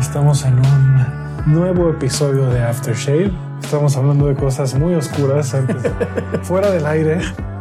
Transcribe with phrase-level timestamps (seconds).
[0.00, 1.06] Estamos en un
[1.46, 3.30] nuevo episodio de Aftershave.
[3.62, 5.76] Estamos hablando de cosas muy oscuras antes,
[6.42, 7.20] fuera del aire.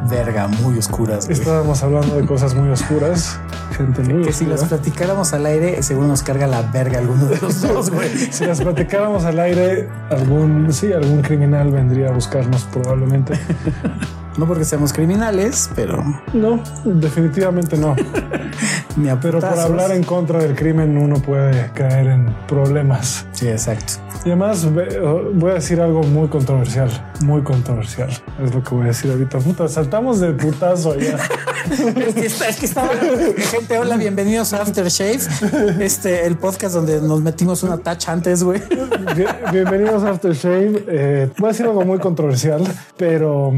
[0.10, 1.28] Verga, muy oscuras.
[1.28, 1.38] güey.
[1.38, 3.39] Estábamos hablando de cosas muy oscuras.
[3.76, 7.38] Gente muy Que si las platicáramos al aire, seguro nos carga la verga alguno de
[7.39, 8.10] los dos, güey.
[8.32, 13.34] Si las platicáramos al aire, algún, sí, algún criminal vendría a buscarnos probablemente.
[14.38, 16.04] No porque seamos criminales, pero
[16.34, 17.96] No, definitivamente no.
[18.98, 23.26] ni a Pero por hablar en contra del crimen uno puede caer en problemas.
[23.32, 24.04] Sí, exacto.
[24.25, 26.89] Y además voy a decir algo muy controversial,
[27.24, 28.10] muy controversial.
[28.43, 29.38] Es lo que voy a decir ahorita.
[29.38, 31.18] Puta, saltamos de putazo ya.
[31.65, 32.89] Es que, está- es que estaba...
[33.50, 35.17] Gente, hola, bienvenidos a Aftershave.
[35.80, 38.61] Este, el podcast donde nos metimos una tacha antes, güey.
[39.16, 40.86] Bien- Bienvenidos a Aftershave.
[40.88, 42.62] Eh, voy a decir algo muy controversial,
[42.98, 43.52] pero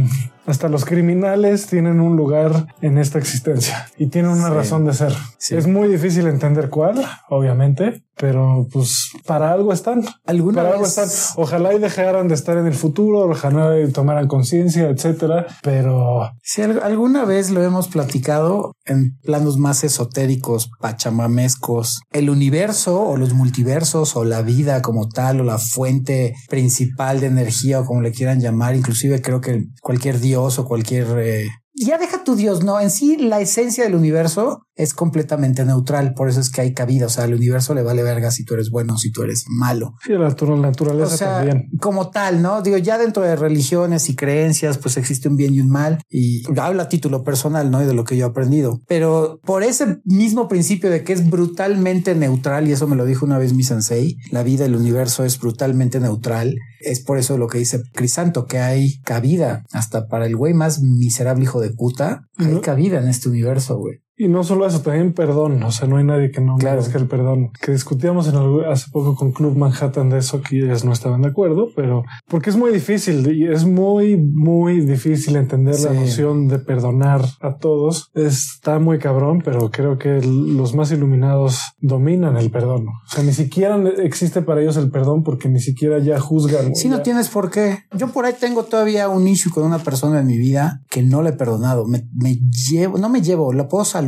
[0.47, 4.53] hasta los criminales tienen un lugar en esta existencia y tienen una Sí.
[4.55, 5.13] razón de ser.
[5.37, 5.55] Sí.
[5.55, 10.03] Es muy difícil entender cuál, obviamente, pero pues para algo están.
[10.25, 11.09] ¿Alguna Para algo vez- están.
[11.35, 15.45] Ojalá y dejaran de estar en el futuro, ojalá y tomaran conciencia, etcétera.
[15.61, 23.01] Pero Si al- alguna vez lo hemos platicado en planos más esotéricos, pachamamescos, el universo
[23.01, 27.85] o los multiversos o la vida como tal o la fuente principal de energía o
[27.85, 31.07] como le quieran llamar, inclusive creo que cualquier dios o cualquier...
[31.19, 31.47] eh,
[31.79, 36.27] ya deja tu dios, no, en sí la esencia del universo es completamente neutral, por
[36.27, 38.69] eso es que hay cabida, o sea, al universo le vale verga si tú eres
[38.71, 39.93] bueno o si tú eres malo.
[40.03, 41.69] sí, la O naturaleza sea, también.
[41.79, 42.61] como tal, ¿no?
[42.63, 46.41] Digo, ya dentro de religiones y creencias, pues existe un bien y un mal y
[46.59, 47.81] habla a título personal, ¿no?
[47.83, 48.81] Y de lo que yo he aprendido.
[48.87, 53.25] Pero por ese mismo principio de que es brutalmente neutral, y eso me lo dijo
[53.25, 56.55] una vez mi sensei, la vida, el universo es brutalmente neutral.
[56.79, 60.81] Es por eso lo que dice Crisanto, que hay cabida hasta para el güey más
[60.81, 62.27] miserable hijo de puta.
[62.37, 63.99] Hay cabida en este universo, güey.
[64.19, 65.61] Y no solo eso, también perdón.
[65.61, 66.77] O sea, no hay nadie que no Claro.
[66.77, 67.51] merezca el perdón.
[67.61, 71.21] Que discutíamos en algo- hace poco con Club Manhattan de eso, que ellas no estaban
[71.21, 75.99] de acuerdo, pero porque es muy difícil y es muy, muy difícil entender la Sí.
[75.99, 78.09] noción de perdonar a todos.
[78.15, 82.87] Está muy cabrón, pero creo que el- los más iluminados dominan el perdón.
[82.87, 86.75] O sea, ni siquiera existe para ellos el perdón porque ni siquiera ya juzgan.
[86.75, 87.79] Si no tienes por qué.
[87.95, 91.21] Yo por ahí tengo todavía un issue con una persona en mi vida que no
[91.21, 91.85] le he perdonado.
[91.85, 92.39] Me, me
[92.71, 94.06] llevo, no me llevo, la puedo saludar,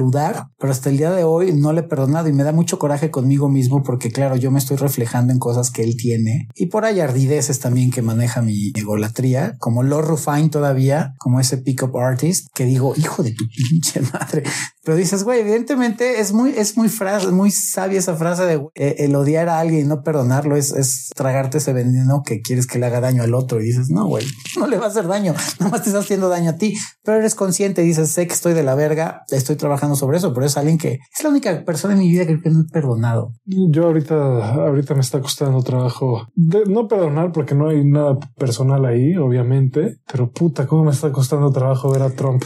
[0.57, 3.11] pero hasta el día de hoy no le he perdonado y me da mucho coraje
[3.11, 6.85] conmigo mismo porque claro, yo me estoy reflejando en cosas que él tiene y por
[6.85, 12.47] ahí ardideces también que maneja mi egolatría, como Lord Rufine todavía, como ese pickup artist
[12.53, 14.43] que digo, hijo de tu pinche madre.
[14.89, 18.95] Pero dices, güey, evidentemente es muy, es muy frase, muy sabia esa frase de eh,
[18.97, 22.79] el odiar a alguien y no perdonarlo es, es tragarte ese veneno que quieres que
[22.79, 23.61] le haga daño al otro.
[23.61, 24.25] Y dices, no, güey,
[24.57, 27.35] no le va a hacer daño, nomás te estás haciendo daño a ti, pero eres
[27.35, 30.57] consciente y dices, sé que estoy de la verga, estoy trabajando sobre eso, pero es
[30.57, 33.33] alguien que es la única persona en mi vida que creo que no he perdonado.
[33.45, 39.15] Yo ahorita, ahorita me está costando trabajo no perdonar porque no hay nada personal ahí,
[39.17, 42.41] obviamente, pero puta, cómo me está costando trabajo ver a Trump.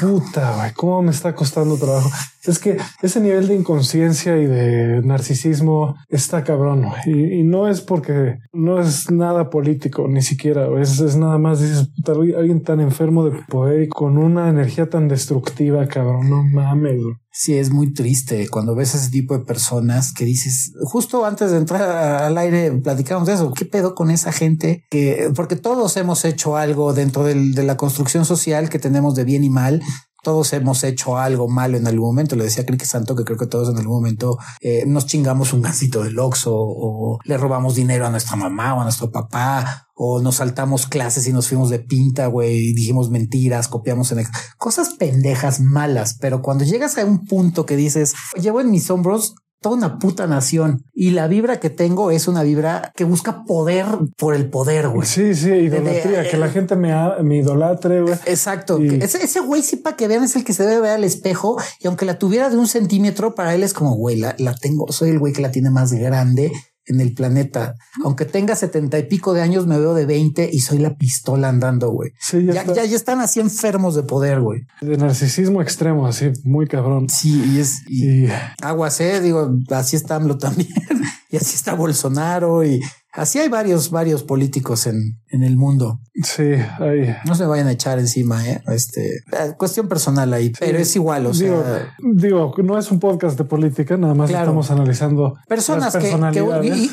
[0.00, 2.10] Puta, güey, cómo me está costando trabajo.
[2.44, 7.80] Es que ese nivel de inconsciencia y de narcisismo está cabrón y, y no es
[7.80, 11.90] porque no es nada político, ni siquiera es, es nada más dices
[12.36, 16.28] alguien tan enfermo de poder y con una energía tan destructiva, cabrón.
[16.28, 17.00] No mames.
[17.36, 21.56] Sí, es muy triste cuando ves ese tipo de personas que dices, justo antes de
[21.56, 23.52] entrar a- al aire, platicamos de eso.
[23.52, 24.84] ¿Qué pedo con esa gente?
[24.88, 29.24] Que, porque todos hemos hecho algo dentro del- de la construcción social que tenemos de
[29.24, 29.82] bien y mal.
[30.24, 32.34] Todos hemos hecho algo malo en algún momento.
[32.34, 35.52] Le decía a Crique Santo que creo que todos en algún momento eh, nos chingamos
[35.52, 39.88] un gasito del Oxxo o le robamos dinero a nuestra mamá o a nuestro papá
[39.94, 44.26] o nos saltamos clases y nos fuimos de pinta, güey, y dijimos mentiras, copiamos en
[44.58, 46.16] cosas pendejas malas.
[46.20, 50.26] Pero cuando llegas a un punto que dices, llevo en mis hombros toda una puta
[50.26, 53.86] nación y la vibra que tengo es una vibra que busca poder
[54.18, 55.08] por el poder, güey.
[55.08, 58.14] Sí, sí, idolatría, de- que la gente me, ha- me idolatre, güey.
[58.26, 58.78] Exacto.
[58.80, 61.04] Y- Ese, ese güey sí para que vean es el que se debe ver al
[61.04, 64.54] espejo y aunque la tuviera de un centímetro para él es como güey, la, la
[64.54, 66.52] tengo, soy el güey que la tiene más grande
[66.86, 67.74] en el planeta.
[68.04, 71.48] Aunque tenga setenta y pico de años, me veo de 20 y soy la pistola
[71.48, 72.12] andando, güey.
[72.20, 74.62] Sí, ya, Ya, ya, ya están así enfermos de poder, güey.
[74.80, 77.08] De narcisismo extremo, así, muy cabrón.
[77.08, 78.28] Sí, y es y Y
[78.62, 79.20] aguas, eh.
[79.20, 80.68] Digo, así está AMLO también
[81.30, 82.80] y así está Bolsonaro y
[83.14, 86.00] así hay varios, varios políticos en, en el mundo.
[86.22, 86.42] Sí,
[86.78, 87.14] ahí.
[87.26, 88.62] No se vayan a echar encima, ¿eh?
[88.68, 91.94] Este, eh, cuestión personal ahí, pero es igual, o digo, sea...
[91.98, 94.44] Digo, no es un podcast de política, nada más Claro.
[94.44, 96.02] estamos analizando Personas las
[96.32, 96.40] que,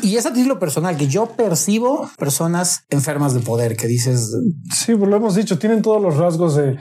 [0.01, 4.35] y, y es a título personal que yo percibo personas enfermas de poder que dices
[4.73, 6.77] Sí, pues lo hemos dicho, tienen todos los rasgos de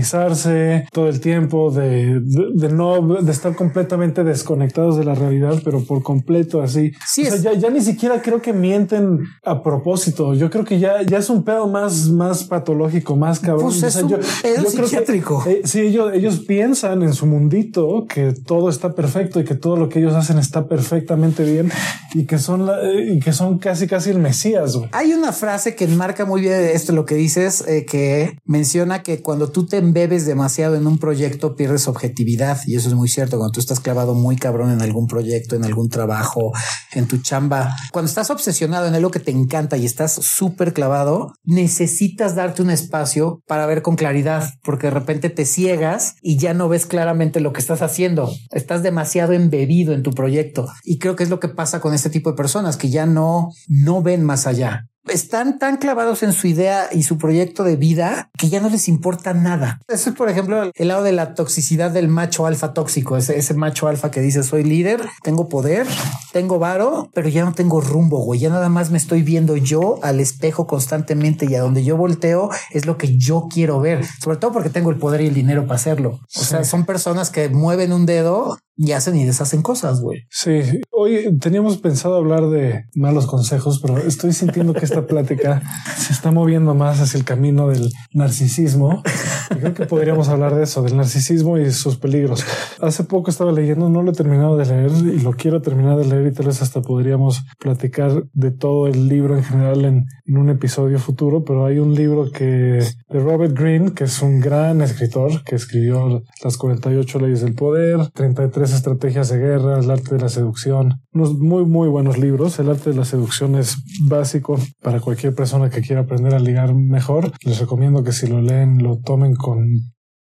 [0.00, 5.60] victimizarse todo el tiempo, de, de, de no, de estar completamente desconectados de la realidad,
[5.64, 6.92] pero por completo así.
[7.06, 10.34] Sí, o sea, es- ya, ya ni siquiera creo que mienten a propósito.
[10.34, 13.66] Yo creo que ya, ya es un pedo más, más patológico, más cabrón.
[13.66, 15.44] Pues O es sea, un pedo creo que, psiquiátrico.
[15.46, 19.76] eh, sí, ellos, ellos piensan en su mundito que todo está perfecto y que todo
[19.76, 21.70] lo que ellos hacen está perfectamente bien
[22.14, 24.76] y que son la- eh, y que son casi casi el Mesías.
[24.76, 24.88] güey.
[24.92, 29.22] Hay una frase que enmarca muy bien esto, lo que dices, eh, que menciona que
[29.22, 32.58] cuando tú te embebes demasiado en un proyecto pierdes objetividad.
[32.66, 33.36] Y eso es muy cierto.
[33.38, 36.52] Cuando tú estás clavado muy cabrón en algún proyecto, en algún trabajo,
[36.92, 41.32] en tu chamba, cuando estás obsesionado en algo que te encanta y estás súper clavado,
[41.44, 46.54] necesitas darte un espacio para ver con claridad, porque de repente te ciegas y ya
[46.54, 48.32] no ves claramente lo que estás haciendo.
[48.50, 50.68] Estás demasiado embebido en tu proyecto.
[50.84, 53.50] Y creo que es lo que pasa con este tipo de personas que ya no,
[53.68, 58.30] no ven más allá están tan clavados en su idea y su proyecto de vida
[58.38, 59.80] que ya no les importa nada.
[59.88, 63.54] Eso es, por ejemplo, el lado de la toxicidad del macho alfa tóxico, ese, ese
[63.54, 65.86] macho alfa que dice soy líder, tengo poder,
[66.32, 68.40] tengo varo, pero ya no tengo rumbo, güey.
[68.40, 72.50] Ya nada más me estoy viendo yo al espejo constantemente y a donde yo volteo
[72.70, 75.62] es lo que yo quiero ver, sobre todo porque tengo el poder y el dinero
[75.62, 76.20] para hacerlo.
[76.36, 80.26] O sea, son personas que mueven un dedo y hacen y deshacen cosas, güey.
[80.30, 85.62] Sí, hoy teníamos pensado hablar de malos consejos, pero estoy sintiendo que esta plática
[85.96, 89.02] se está moviendo más hacia el camino del narcisismo.
[89.48, 92.44] Creo que podríamos hablar de eso, del narcisismo y sus peligros.
[92.80, 96.04] Hace poco estaba leyendo, no lo he terminado de leer y lo quiero terminar de
[96.06, 100.36] leer y tal vez hasta podríamos platicar de todo el libro en general en, en
[100.36, 104.80] un episodio futuro, pero hay un libro que de Robert Greene, que es un gran
[104.80, 110.20] escritor que escribió las 48 leyes del poder, 33 estrategias de guerra, el arte de
[110.20, 112.58] la seducción, unos muy, muy buenos libros.
[112.58, 113.76] El arte de la seducción es
[114.08, 117.32] básico para cualquier persona que quiera aprender a ligar mejor.
[117.42, 119.92] Les recomiendo que si lo leen, lo tomen con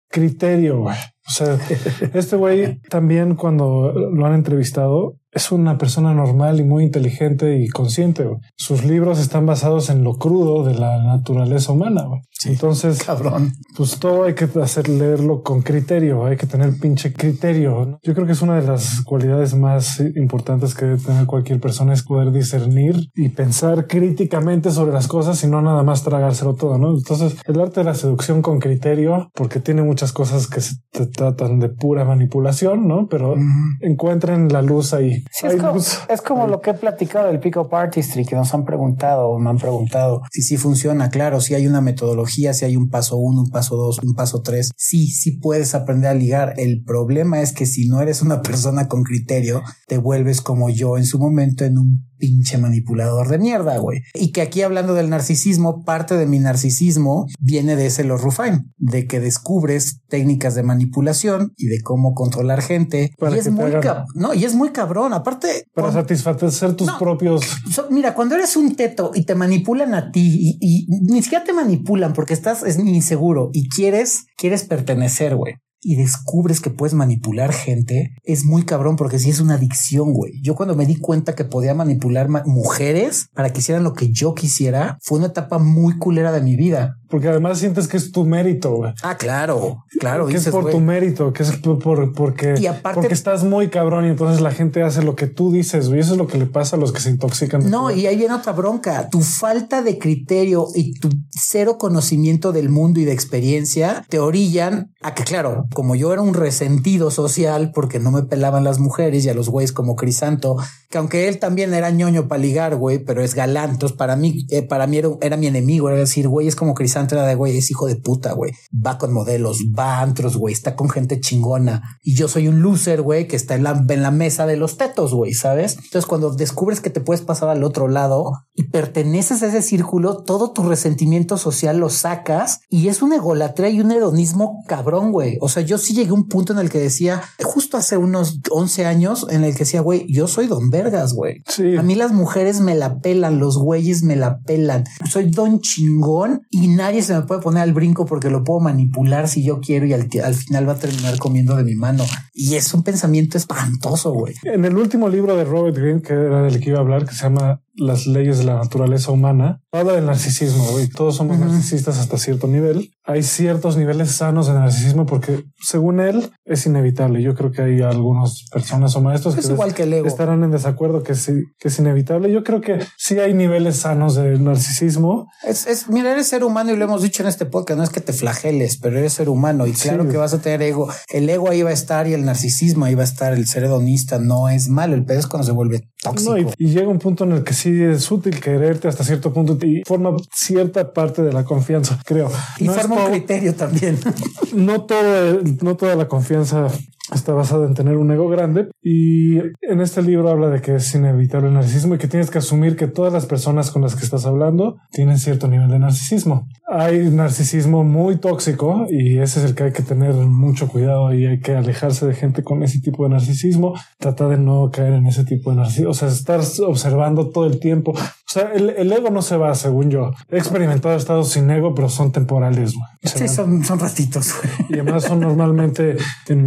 [0.09, 0.81] criterio.
[0.81, 0.97] güey.
[1.27, 1.59] O sea,
[2.15, 7.69] este güey también cuando lo han entrevistado es una persona normal y muy inteligente y
[7.69, 8.25] consciente.
[8.25, 8.39] güey.
[8.57, 12.05] Sus libros están basados en lo crudo de la naturaleza humana.
[12.05, 12.21] güey.
[12.47, 13.53] Entonces, Cabrón.
[13.77, 17.87] pues todo hay que hacer leerlo con criterio, hay que tener pinche criterio.
[17.87, 17.99] ¿no?
[18.03, 21.93] Yo creo que es una de las cualidades más importantes que debe tener cualquier persona
[21.93, 26.79] es poder discernir y pensar críticamente sobre las cosas y no nada más tragárselo todo,
[26.79, 26.91] ¿no?
[26.91, 31.07] Entonces, el arte de la seducción con criterio, porque tiene muchas cosas que se te
[31.07, 33.07] tratan de pura manipulación, ¿no?
[33.09, 33.35] Pero
[33.81, 35.25] encuentren la luz ahí.
[35.31, 36.01] Sí, es, como, luz.
[36.09, 39.51] es como lo que he platicado del Pick-up Artistry, que nos han preguntado o me
[39.51, 41.11] han preguntado si sí funciona.
[41.11, 44.43] Claro, si hay una metodología, si hay un paso uno, un paso dos, un paso
[44.43, 44.71] tres.
[44.77, 46.55] Sí, sí puedes aprender a ligar.
[46.57, 50.97] El problema es que si no eres una persona con criterio, te vuelves como yo
[50.99, 54.01] en su momento en un pinche manipulador de mierda, güey.
[54.15, 58.73] Y que aquí hablando del narcisismo, parte de mi narcisismo viene de ese los Rufain,
[58.79, 63.11] de que descubres técnicas de manipulación y de cómo controlar gente.
[63.19, 65.13] Para y es muy hagan- no, y es muy cabrón.
[65.15, 66.99] Aparte, Para cuando- satisfacer tus No.
[66.99, 67.43] propios
[67.91, 71.53] mira, cuando eres un teto y te manipulan a ti y, y ni siquiera te
[71.53, 75.55] manipulan porque estás es inseguro y quieres, quieres pertenecer, güey.
[75.85, 80.41] Y descubres que puedes manipular gente, es muy cabrón porque sí es una adicción, güey.
[80.43, 84.11] Yo cuando me di cuenta que podía manipular ma- mujeres para que hicieran lo que
[84.13, 86.97] yo quisiera, fue una etapa muy culera de mi vida.
[87.13, 88.95] porque además sientes que es tu mérito, güey.
[89.03, 90.27] Ah, claro, claro.
[90.29, 93.69] que es por tu mérito, que es por, por- porque, Y aparte- porque estás muy
[93.69, 96.01] cabrón y entonces la gente hace lo que tú dices, güey.
[96.01, 97.69] Eso es lo que le pasa a los que se intoxican.
[97.71, 99.11] No, y ahí viene otra bronca.
[99.11, 104.95] Tu falta de criterio y tu cero conocimiento del mundo y de experiencia te orillan
[105.03, 109.25] a que, claro, como yo era un resentido social porque no me pelaban las mujeres
[109.25, 110.57] y a los güeyes como Crisanto,
[110.91, 113.71] que aunque él también era ñoño para ligar, güey, pero es galán.
[113.71, 115.89] Entonces, para mí, eh, para mí era, mi enemigo.
[115.89, 118.53] Era decir, güey, es como Crisanto era de güey, es hijo de puta, güey.
[118.75, 121.99] Va con modelos, va a antros, güey, está con gente chingona.
[122.03, 124.77] Y yo soy un loser, güey, que está en la, en la mesa de los
[124.77, 125.77] tetos, güey, ¿sabes?
[125.77, 130.23] Entonces, cuando descubres que te puedes pasar al otro lado y perteneces a ese círculo,
[130.25, 135.39] todo tu resentimiento social lo sacas y es una egolatría y un hedonismo cabrón, güey.
[135.41, 138.41] O sea, yo sí llegué a un punto en el que decía, justo hace unos
[138.51, 141.43] 11 años, en el que decía, güey, yo soy don Vergas, güey.
[141.49, 141.77] Sí.
[141.77, 144.85] A mí las mujeres me la pelan, los güeyes me la pelan.
[145.11, 149.29] Soy don chingón y nadie se me puede poner al brinco porque lo puedo manipular
[149.29, 152.05] si yo quiero y al, al final va a terminar comiendo de mi mano.
[152.33, 154.35] Y es un pensamiento espantoso, güey.
[154.45, 157.15] En el último libro de Robert Greene, que era del que iba a hablar, que
[157.15, 160.89] se llama Las leyes de la naturaleza humana, habla del narcisismo, güey.
[160.89, 162.91] Todos somos narcisistas hasta cierto nivel.
[163.05, 167.23] Hay ciertos niveles sanos de narcisismo porque, según él, es inevitable.
[167.23, 170.07] Yo creo que hay algunas personas o maestros Es que igual que el ego.
[170.07, 172.31] estarán en desacuerdo que sí, que es inevitable.
[172.31, 175.27] Yo creo que sí hay niveles sanos de narcisismo.
[175.43, 177.91] Es, es, mira, eres ser humano y lo hemos dicho en este podcast, no es
[177.91, 180.11] que te flageles, pero eres ser humano y claro Sí.
[180.11, 180.89] que vas a tener ego.
[181.09, 183.65] El ego ahí va a estar y el narcisismo ahí va a estar, el ser
[183.65, 186.33] hedonista no es malo, el pedo es cuando se vuelve tóxico.
[186.33, 189.33] No, y, y llega un punto en el que sí es útil quererte hasta cierto
[189.33, 192.31] punto y forma cierta parte de la confianza, creo.
[192.59, 193.99] y No forma un criterio también.
[194.55, 196.69] no todo, no toda la confianza
[197.13, 200.95] está basada en tener un ego grande y en este libro habla de que es
[200.95, 204.05] inevitable el narcisismo y que tienes que asumir que todas las personas con las que
[204.05, 206.47] estás hablando tienen cierto nivel de narcisismo.
[206.69, 211.27] Hay narcisismo muy tóxico y ese es el que hay que tener mucho cuidado y
[211.27, 213.75] hay que alejarse de gente con ese tipo de narcisismo.
[213.99, 217.59] Trata de no caer en ese tipo de narcisismo, o sea, estar observando todo el
[217.59, 217.93] tiempo.
[217.93, 220.13] O sea, el, el ego no se va, según yo.
[220.31, 222.75] He experimentado estados sin ego, pero son temporales.
[223.03, 224.33] Sí, son, son ratitos.
[224.71, 225.97] Y además son normalmente
[226.29, 226.43] en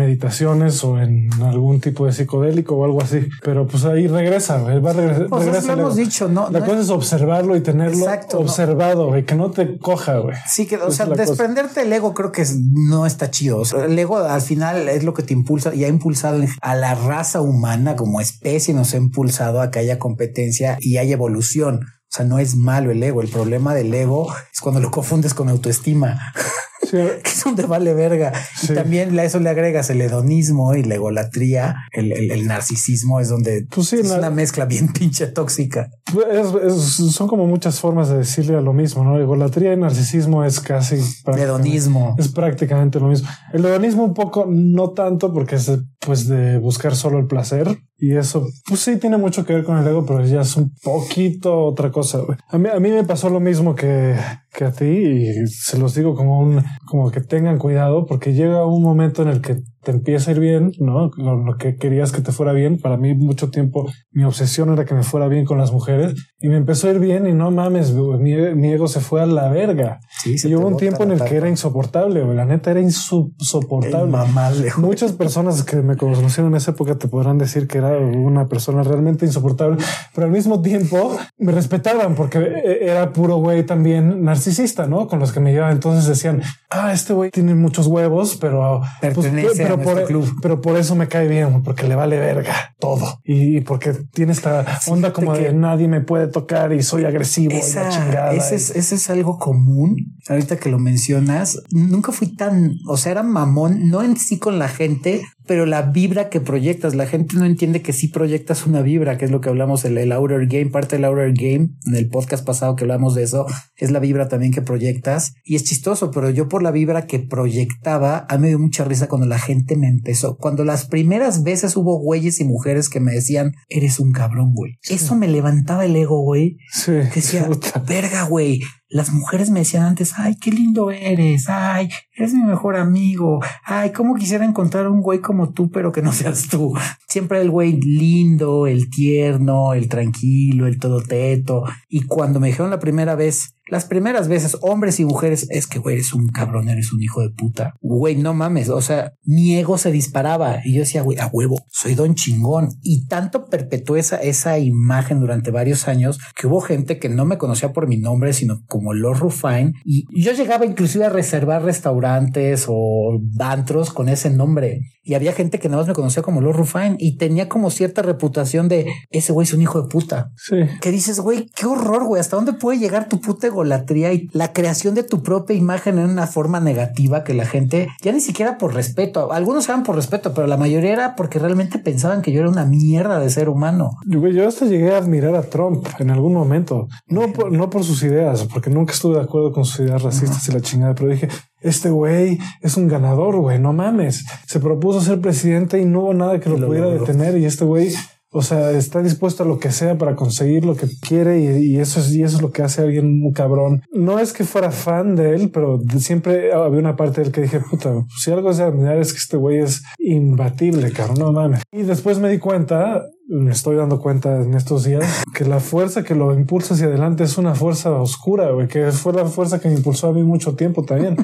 [0.56, 3.28] meditaciones o en algún tipo de psicodélico o algo así.
[3.44, 5.28] Pero pues ahí regresa, va a regresar.
[5.28, 6.50] Pues eso lo hemos dicho, ¿no?
[6.50, 8.46] La No cosa es observarlo y tenerlo Exacto, no.
[8.46, 10.36] observado, güey, que no te coja, güey.
[10.48, 13.60] Sí, que, o Esa sea, es desprenderte del ego creo que es- no está chido.
[13.60, 16.76] O sea, el ego al final es lo que te impulsa y ha impulsado a
[16.76, 21.82] la raza humana como especie, nos ha impulsado a que haya competencia y haya evolución.
[21.84, 23.22] O sea, no es malo el ego.
[23.22, 26.18] El problema del ego es cuando lo confundes con autoestima,
[26.90, 28.32] Sí, que es donde vale verga.
[28.58, 28.72] Sí.
[28.72, 33.20] Y también a eso le agregas el hedonismo y la egolatría, el, el- el narcisismo
[33.20, 35.90] es donde Pues sí, es la- una mezcla bien pinche tóxica.
[36.32, 39.20] es- es- son como muchas formas de decirle a lo mismo, ¿no?
[39.20, 42.16] Egolatría y narcisismo es casi Hedonismo.
[42.18, 43.28] Es prácticamente lo mismo.
[43.54, 45.72] El hedonismo un poco, no tanto porque es
[46.06, 49.78] pues de buscar solo el placer y eso, pues sí tiene mucho que ver con
[49.78, 52.20] el ego, pero ya es un poquito otra cosa.
[52.50, 54.16] A mí, a mí me pasó lo mismo que,
[54.54, 58.66] que a ti y se los digo como un, como que tengan cuidado porque llega
[58.66, 61.12] un momento en el que te empieza a ir bien, ¿no?
[61.16, 62.80] Lo, lo que querías que te fuera bien.
[62.80, 66.50] Para mí mucho tiempo mi obsesión era que me fuera bien con las mujeres y
[66.50, 69.50] me empezó a ir bien y no mames, mi, mi ego se fue a la
[69.50, 70.00] verga.
[70.24, 71.36] Sí, Y hubo un tiempo en el que tapa.
[71.36, 72.36] era insoportable, güey.
[72.36, 74.12] La neta era insoportable.
[74.12, 74.72] Güey.
[74.78, 78.84] Muchas personas que me conocieron en esa época te podrán decir que era una persona
[78.84, 79.78] realmente insoportable,
[80.14, 85.08] pero al mismo tiempo me respetaban porque eh, era puro güey también narcisista, ¿no?
[85.08, 85.72] Con los que me llevaba.
[85.72, 90.20] Entonces decían, ah, este güey tiene muchos huevos, pero, pues, Pertenece a pero, por, nuestro
[90.20, 90.40] club.
[90.42, 93.20] pero por eso me cae bien, porque le vale verga todo.
[93.24, 97.56] Y, porque tiene esta onda como de nadie me puede tocar y soy agresivo y
[97.56, 98.34] la Esa, chingada.
[98.34, 99.98] ese, y- es, ese es algo común.
[100.28, 104.60] Ahorita que lo mencionas, nunca fui tan, o sea, era mamón, no en sí con
[104.60, 108.82] la gente, pero la vibra que proyectas, la gente no entiende que sí proyectas una
[108.82, 111.96] vibra, que es lo que hablamos el, el outer game, parte del outer game, en
[111.96, 113.46] el podcast pasado que hablamos de eso,
[113.78, 117.20] es la vibra también que proyectas y es chistoso, pero yo por la vibra que
[117.20, 121.44] proyectaba, a mí me dio mucha risa cuando la gente me empezó, cuando las primeras
[121.44, 124.80] veces hubo güeyes y mujeres que me decían, eres un cabrón, güey.
[124.90, 126.58] Eso me levantaba el ego, güey.
[126.72, 127.48] Sí, Que decía,
[127.88, 128.62] verga, güey.
[128.96, 133.92] Las mujeres me decían antes, ay, qué lindo eres, ay, eres mi mejor amigo, ay,
[133.92, 136.74] cómo quisiera encontrar un güey como tú, pero que no seas tú.
[137.06, 141.66] Siempre el güey lindo, el tierno, el tranquilo, el todo teto.
[141.90, 145.80] Y cuando me dijeron la primera vez, las primeras veces, hombres y mujeres, es que
[145.80, 147.74] güey, eres un cabrón, eres un hijo de puta.
[147.82, 148.70] Güey, no mames.
[148.70, 152.70] O sea, mi ego se disparaba y yo decía, güey, a huevo, soy don chingón.
[152.82, 157.38] Y tanto perpetué esa, esa imagen durante varios años que hubo gente que no me
[157.38, 159.74] conocía por mi nombre, sino como Lord Rufine.
[159.84, 164.82] Y yo llegaba inclusive a reservar restaurantes o antros con ese nombre.
[165.04, 168.02] Y había gente que nada más me conocía como Lord Rufine y tenía como cierta
[168.02, 170.56] reputación de ese güey es un hijo de puta Sí.
[170.82, 174.54] que dices, güey, qué horror, güey, hasta dónde puede llegar tu puta egolatría y la
[174.54, 178.58] creación de tu propia imagen en una forma negativa que la gente ya ni siquiera
[178.58, 182.42] por respeto, algunos eran por respeto, pero la mayoría era porque realmente pensaban que yo
[182.42, 183.92] era una mierda de ser humano.
[184.06, 187.70] Yo, güey, yo hasta llegué a admirar a Trump en algún momento, no por, no
[187.70, 190.94] por sus ideas, porque nunca estuve de acuerdo con sus ideas racistas y la chingada,
[190.96, 191.28] pero dije,
[191.62, 194.26] este güey es un ganador, güey, no mames.
[194.46, 197.02] Se propuso ser presidente y no hubo nada que lo, Lo pudiera logró.
[197.06, 197.94] detener y este güey,
[198.38, 202.02] o sea, está dispuesto a lo que sea para conseguir lo que quiere y, eso
[202.02, 203.82] es y eso es lo que hace alguien muy cabrón.
[203.94, 207.62] No es que fuera fan de él, pero siempre había una parte del que dije,
[207.62, 211.62] puta, si algo es de admirar es que este güey es imbatible, cabrón, no mames.
[211.72, 216.04] Y después me di cuenta, me estoy dando cuenta en estos días, que la fuerza
[216.04, 219.68] que lo impulsa hacia adelante es una fuerza oscura, güey, que fue la fuerza que
[219.70, 221.18] me impulsó a mí mucho tiempo también.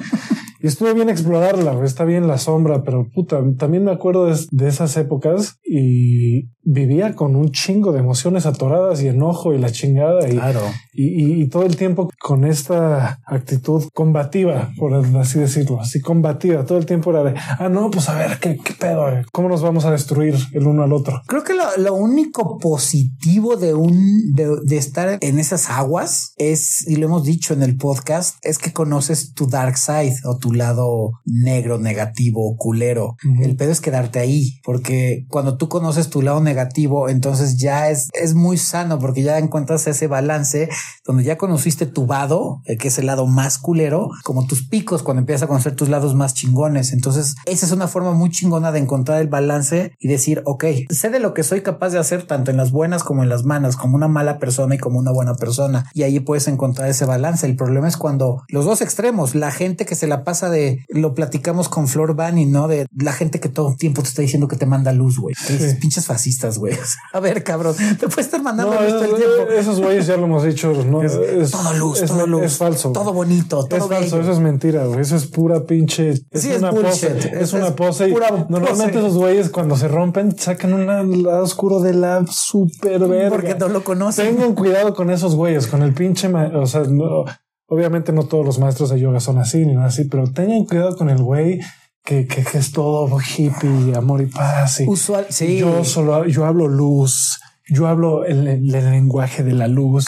[0.59, 4.67] y estuvo bien explorarla, está bien la sombra, pero puta, también me acuerdo de, de
[4.67, 10.27] esas épocas y vivía con un chingo de emociones atoradas y enojo y la chingada
[10.29, 10.59] y, Claro.
[10.93, 16.63] y, y- y todo el tiempo con esta actitud combativa, por así decirlo, así combativa.
[16.65, 19.05] Todo el tiempo era de, ah, no, pues a ver, ¿qué, qué pedo?
[19.31, 21.21] ¿Cómo nos vamos a destruir el uno al otro?
[21.25, 26.87] Creo que lo, lo único positivo de un de, de estar en esas aguas es,
[26.87, 30.53] y lo hemos dicho en el podcast, es que conoces tu dark side o tu
[30.53, 33.15] lado negro, negativo, culero.
[33.25, 33.43] Ujú.
[33.43, 38.09] El pedo es quedarte ahí, porque cuando tú conoces tu lado negativo, entonces ya es,
[38.13, 40.69] es muy sano, porque ya encuentras ese balance
[41.05, 45.03] donde ya conociste tu vado, eh, que es el lado más culero, como tus picos
[45.03, 46.93] cuando empiezas a conocer tus lados más chingones.
[46.93, 51.09] Entonces, esa es una forma muy chingona de encontrar el balance y decir, ok, sé
[51.09, 53.75] de lo que soy capaz de hacer tanto en las buenas como en las malas,
[53.75, 55.85] como una mala persona y como una buena persona.
[55.93, 57.45] Y ahí puedes encontrar ese balance.
[57.47, 61.15] El problema es cuando los dos extremos, la gente que se la pasa de, lo
[61.15, 62.67] platicamos con Flor Bani, ¿no?
[62.67, 65.33] De la gente que todo el tiempo te está diciendo que te manda luz, güey.
[65.35, 65.57] Sí.
[65.79, 66.77] Pinches fascistas, güey.
[67.13, 69.51] A ver, cabrón, te puedes estar mandando No, luz todo el esos, tiempo.
[69.53, 70.71] esos güeyes ya lo hemos dicho.
[70.91, 72.43] No, es, todo luz, es- todo luz.
[72.43, 72.91] Es falso.
[72.91, 74.99] Todo bonito, todo es falso, eso es mentira, güey.
[74.99, 76.09] Eso es pura pinche.
[76.09, 77.17] Es Sí, es una pose.
[77.39, 78.09] Es, una pose.
[78.09, 79.05] y pura normalmente pose.
[79.07, 80.85] esos güeyes cuando se rompen sacan un
[81.23, 83.29] lado oscuro de la super verga.
[83.29, 84.35] Porque no lo conocen.
[84.35, 86.27] Tengan cuidado con esos güeyes, con el pinche.
[86.27, 87.23] O sea, no,
[87.67, 90.95] obviamente no todos los maestros de yoga son así ni nada así, pero tengan cuidado
[90.97, 91.59] con el güey
[92.03, 94.81] que, que, que es todo hippie, amor y paz.
[94.81, 95.57] Y, Usual, sí.
[95.57, 100.05] yo solo yo hablo luz, yo hablo el, el- el lenguaje de la luz.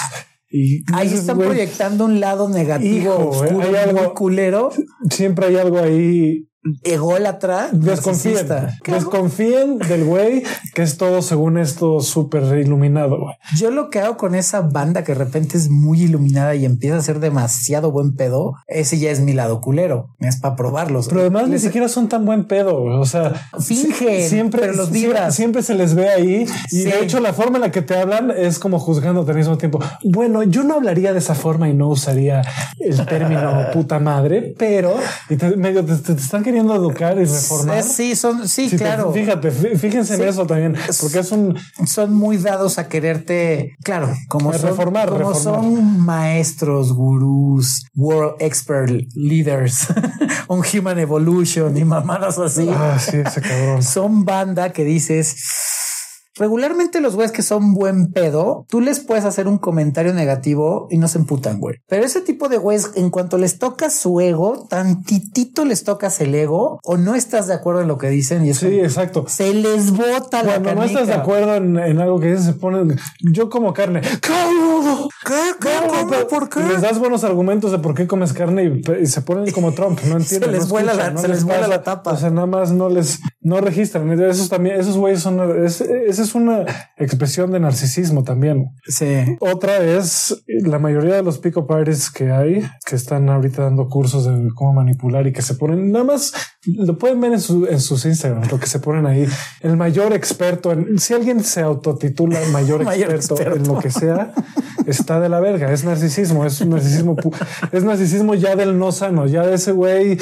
[0.55, 4.69] Y Ahí dices, están proyectando un lado negativo, Hijo, oscuro, hay algo- culero,
[5.09, 6.47] Siempre hay algo ahí.
[6.83, 8.47] Ególatra, Desconfíen,
[8.85, 10.43] desconfíen del güey
[10.73, 13.19] que es todo según esto súper iluminado.
[13.19, 13.35] güey.
[13.57, 16.97] Yo lo que hago con esa banda que de repente es muy iluminada y empieza
[16.97, 20.09] a ser demasiado buen pedo, ese ya es mi lado culero.
[20.19, 21.07] Es para probarlos.
[21.09, 22.81] Pero además ni siquiera son tan buen pedo.
[22.81, 22.97] güey.
[22.97, 25.35] O sea, Fingen, si- siempre, pero los vibras.
[25.35, 26.45] Siempre se les ve ahí.
[26.71, 26.83] Y Sí.
[26.85, 29.79] de hecho, la forma en la que te hablan es como juzgándote al mismo tiempo.
[30.03, 32.41] Bueno, yo no hablaría de esa forma y no usaría
[32.79, 34.95] el término puta madre, pero
[35.29, 37.77] y te, medio te, te- te están queriendo educar y reformar.
[37.79, 39.11] Es- sí, son, sí, te- claro.
[39.11, 40.21] fíjate, fí- fíjense Sí.
[40.21, 45.09] en eso también, porque es un son muy dados a quererte, claro, como son, reformar,
[45.09, 45.61] como reformar.
[45.63, 49.87] son maestros, gurús, world expert leaders,
[50.47, 52.69] on human evolution y mamadas así.
[52.71, 53.81] ah, sí, ese cabrón.
[53.83, 55.35] Son banda que dices.
[56.35, 60.97] Regularmente los güeyes que son buen pedo, tú les puedes hacer un comentario negativo y
[60.97, 61.77] no se emputan, güey.
[61.87, 66.33] Pero ese tipo de güeyes, en cuanto les tocas su ego, tantitito les tocas el
[66.35, 69.25] ego o no estás de acuerdo en lo que dicen y eso Sí, exacto.
[69.27, 72.53] se les bota la Cuando no estás de acuerdo en, en algo que dices, se
[72.53, 72.97] ponen.
[73.21, 74.01] Yo como carne.
[74.25, 75.09] ¡Cómo!
[75.25, 75.33] ¿Qué?
[75.59, 75.69] ¿Qué?
[75.87, 76.27] ¿Cómo?
[76.27, 76.61] ¿Por qué?
[76.61, 79.99] Les das buenos argumentos de por qué comes carne y, y se ponen como Trump.
[80.07, 80.51] No entienden.
[80.51, 82.11] les no vuela la- no se les vuela la tapa.
[82.13, 84.11] O sea, nada más no les no registran.
[84.21, 85.65] Esos también, esos güeyes son.
[85.65, 85.81] es-
[86.23, 86.65] es una
[86.97, 88.65] expresión de narcisismo también.
[88.87, 89.05] Sí.
[89.39, 94.25] Otra es la mayoría de los pick-up artists que hay que están ahorita dando cursos
[94.25, 96.33] de cómo manipular y que se ponen nada más
[96.65, 99.27] lo pueden ver en, su- en sus Instagram, lo que se ponen ahí.
[99.61, 103.73] El mayor experto en si alguien se autotitula mayor, Mayor experto, en experto.
[103.75, 104.33] lo que sea,
[104.87, 105.71] está de la verga.
[105.71, 107.15] Es narcisismo, es un narcisismo,
[107.71, 110.17] es narcisismo ya del no sano, ya de ese güey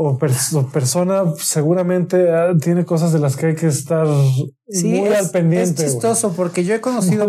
[0.00, 4.06] o, pers- o persona seguramente ah, tiene cosas de las que hay que estar
[4.70, 5.84] Sí, muy es, al pendiente.
[5.84, 7.26] es chistoso porque yo he conocido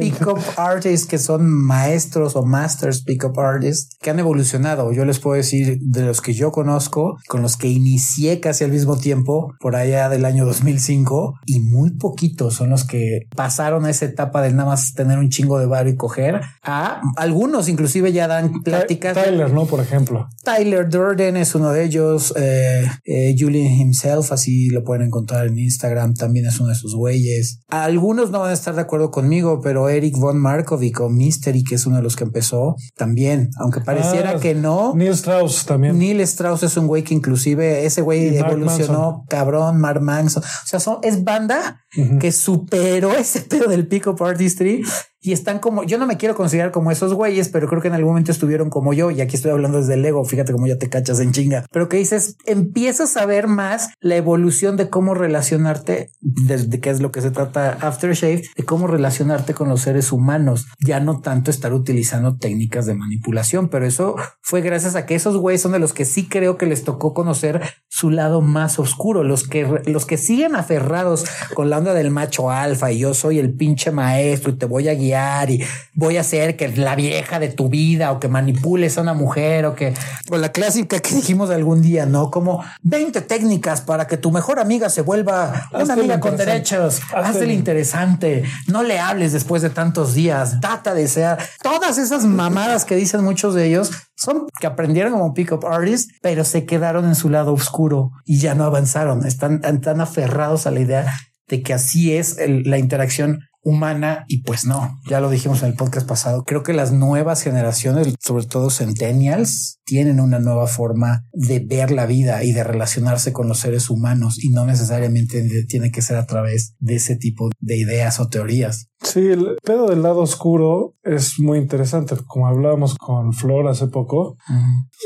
[0.00, 4.92] pick-up artists que son maestros o masters pick-up artists que han evolucionado.
[4.92, 8.72] Yo les puedo decir de los que yo conozco, con los que inicié casi al
[8.72, 13.90] mismo tiempo, por allá del año 2005, y muy poquitos son los que pasaron a
[13.90, 16.40] esa etapa de nada más tener un chingo de bar y coger.
[16.62, 19.14] A algunos inclusive ya dan pláticas.
[19.14, 19.66] Tyler, ¿no?
[19.66, 20.28] Por ejemplo.
[20.42, 22.32] Tyler Durden es uno de ellos.
[22.36, 26.94] eh, eh, Julian himself, así lo pueden encontrar en Instagram, también es uno de sus
[26.94, 27.60] güeyes.
[27.68, 31.74] Algunos no van a estar de acuerdo conmigo, pero Eric Von Markovic o Mystery, que
[31.74, 34.94] es uno de los que empezó, también, aunque pareciera Ah, que no.
[34.94, 35.98] Neil Strauss también.
[35.98, 40.42] Neil Strauss es un güey que inclusive ese güey evolucionó cabrón, Mark Manson.
[40.42, 41.82] O sea, son, es banda
[42.20, 44.82] que superó ese pedo del pick-up artistry
[45.20, 47.94] y están como, yo no me quiero considerar como esos güeyes, pero creo que en
[47.94, 50.78] algún momento estuvieron como yo y aquí estoy hablando desde el ego, fíjate cómo ya
[50.78, 55.14] te cachas en chinga, pero que dices, empiezas a ver más la evolución de cómo
[55.14, 60.12] relacionarte, desde qué es lo que se trata Aftershave, de cómo relacionarte con los seres
[60.12, 65.16] humanos, ya no tanto estar utilizando técnicas de manipulación, pero eso fue gracias a que
[65.16, 68.78] esos güeyes son de los que sí creo que les tocó conocer su lado más
[68.78, 73.14] oscuro, los que, los que siguen aferrados con la onda del macho alfa y yo
[73.14, 76.94] soy el pinche maestro y te voy a guiar y voy a hacer que la
[76.94, 79.94] vieja de tu vida o que manipules a una mujer o que
[80.30, 82.30] o la clásica que dijimos algún día, ¿no?
[82.30, 87.00] Como 20 técnicas para que tu mejor amiga se vuelva una amiga con derechos.
[87.14, 88.44] Hazte el interesante.
[88.66, 90.60] No le hables después de tantos días.
[90.60, 91.38] Data de desear.
[91.62, 96.44] Todas esas mamadas que dicen muchos de ellos son que aprendieron como pick-up artists, pero
[96.44, 99.26] se quedaron en su lado oscuro y ya no avanzaron.
[99.26, 101.14] Están tan aferrados a la idea
[101.48, 105.74] de que así es la interacción humana y pues no, ya lo dijimos en el
[105.74, 111.60] podcast pasado, creo que las nuevas generaciones, sobre todo centennials, tienen una nueva forma de
[111.60, 116.02] ver la vida y de relacionarse con los seres humanos y no necesariamente tiene que
[116.02, 118.88] ser a través de ese tipo de ideas o teorías.
[119.02, 122.16] Sí, el pedo del lado oscuro es muy interesante.
[122.26, 124.36] Como hablábamos con Flor hace poco,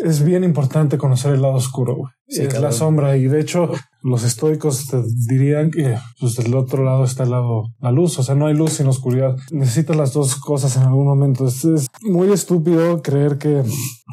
[0.04, 1.96] es bien importante conocer el lado oscuro.
[2.26, 3.70] es la sombra y de hecho
[4.02, 8.18] los estoicos te dirían que pues, del otro lado está el lado la luz.
[8.18, 9.36] O sea, no hay luz sin oscuridad.
[9.50, 11.46] Necesitas las dos cosas en algún momento.
[11.46, 11.62] Es,
[12.02, 13.62] muy estúpido creer que,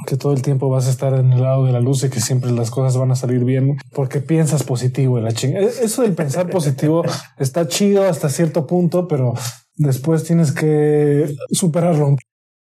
[0.06, 2.20] que todo el tiempo vas a estar en el lado de la luz y que
[2.20, 5.60] siempre las cosas van a salir bien porque piensas positivo y la chinga.
[5.60, 7.04] E, eso del pensar positivo
[7.38, 9.34] está chido hasta cierto punto, pero
[9.76, 12.16] después tienes que superarlo.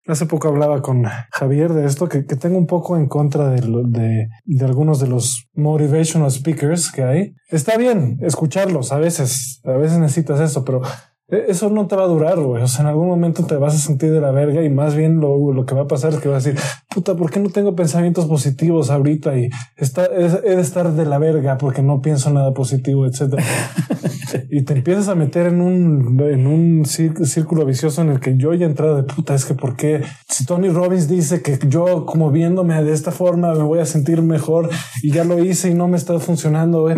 [0.07, 4.29] Hace poco hablaba con Javier de esto, que, tengo un poco en contra de, de,
[4.45, 7.35] de, algunos de los motivational speakers que hay.
[7.49, 10.83] Está bien escucharlos a veces, a veces necesitas eso, pero
[11.29, 12.63] e, eso no te va a durar, güey.
[12.63, 15.21] O sea, en algún momento te vas a sentir de la verga y más bien
[15.21, 16.63] lo, lo que va a pasar es que vas a decir,
[16.95, 19.37] puta, ¿por qué no tengo pensamientos positivos ahorita?
[19.37, 23.43] Y está, he de estar de la verga porque no pienso nada positivo, etcétera.
[24.51, 28.55] y te empiezas a meter en un, en un círculo vicioso en el que yo
[28.55, 29.35] ya he entrado de puta.
[29.35, 33.55] Es que por qué si Tony Robbins dice que yo como viéndome de esta forma
[33.55, 34.71] me voy a sentir mejor
[35.03, 36.97] y ya lo hice y no me está funcionando, güey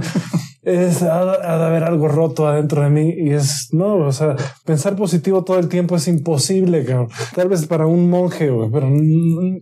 [0.68, 4.96] es ha, de haber algo roto adentro de mí y es no, o sea, pensar
[4.96, 7.08] positivo todo el tiempo es imposible, cabrón.
[7.34, 8.88] Tal vez para un monje, pero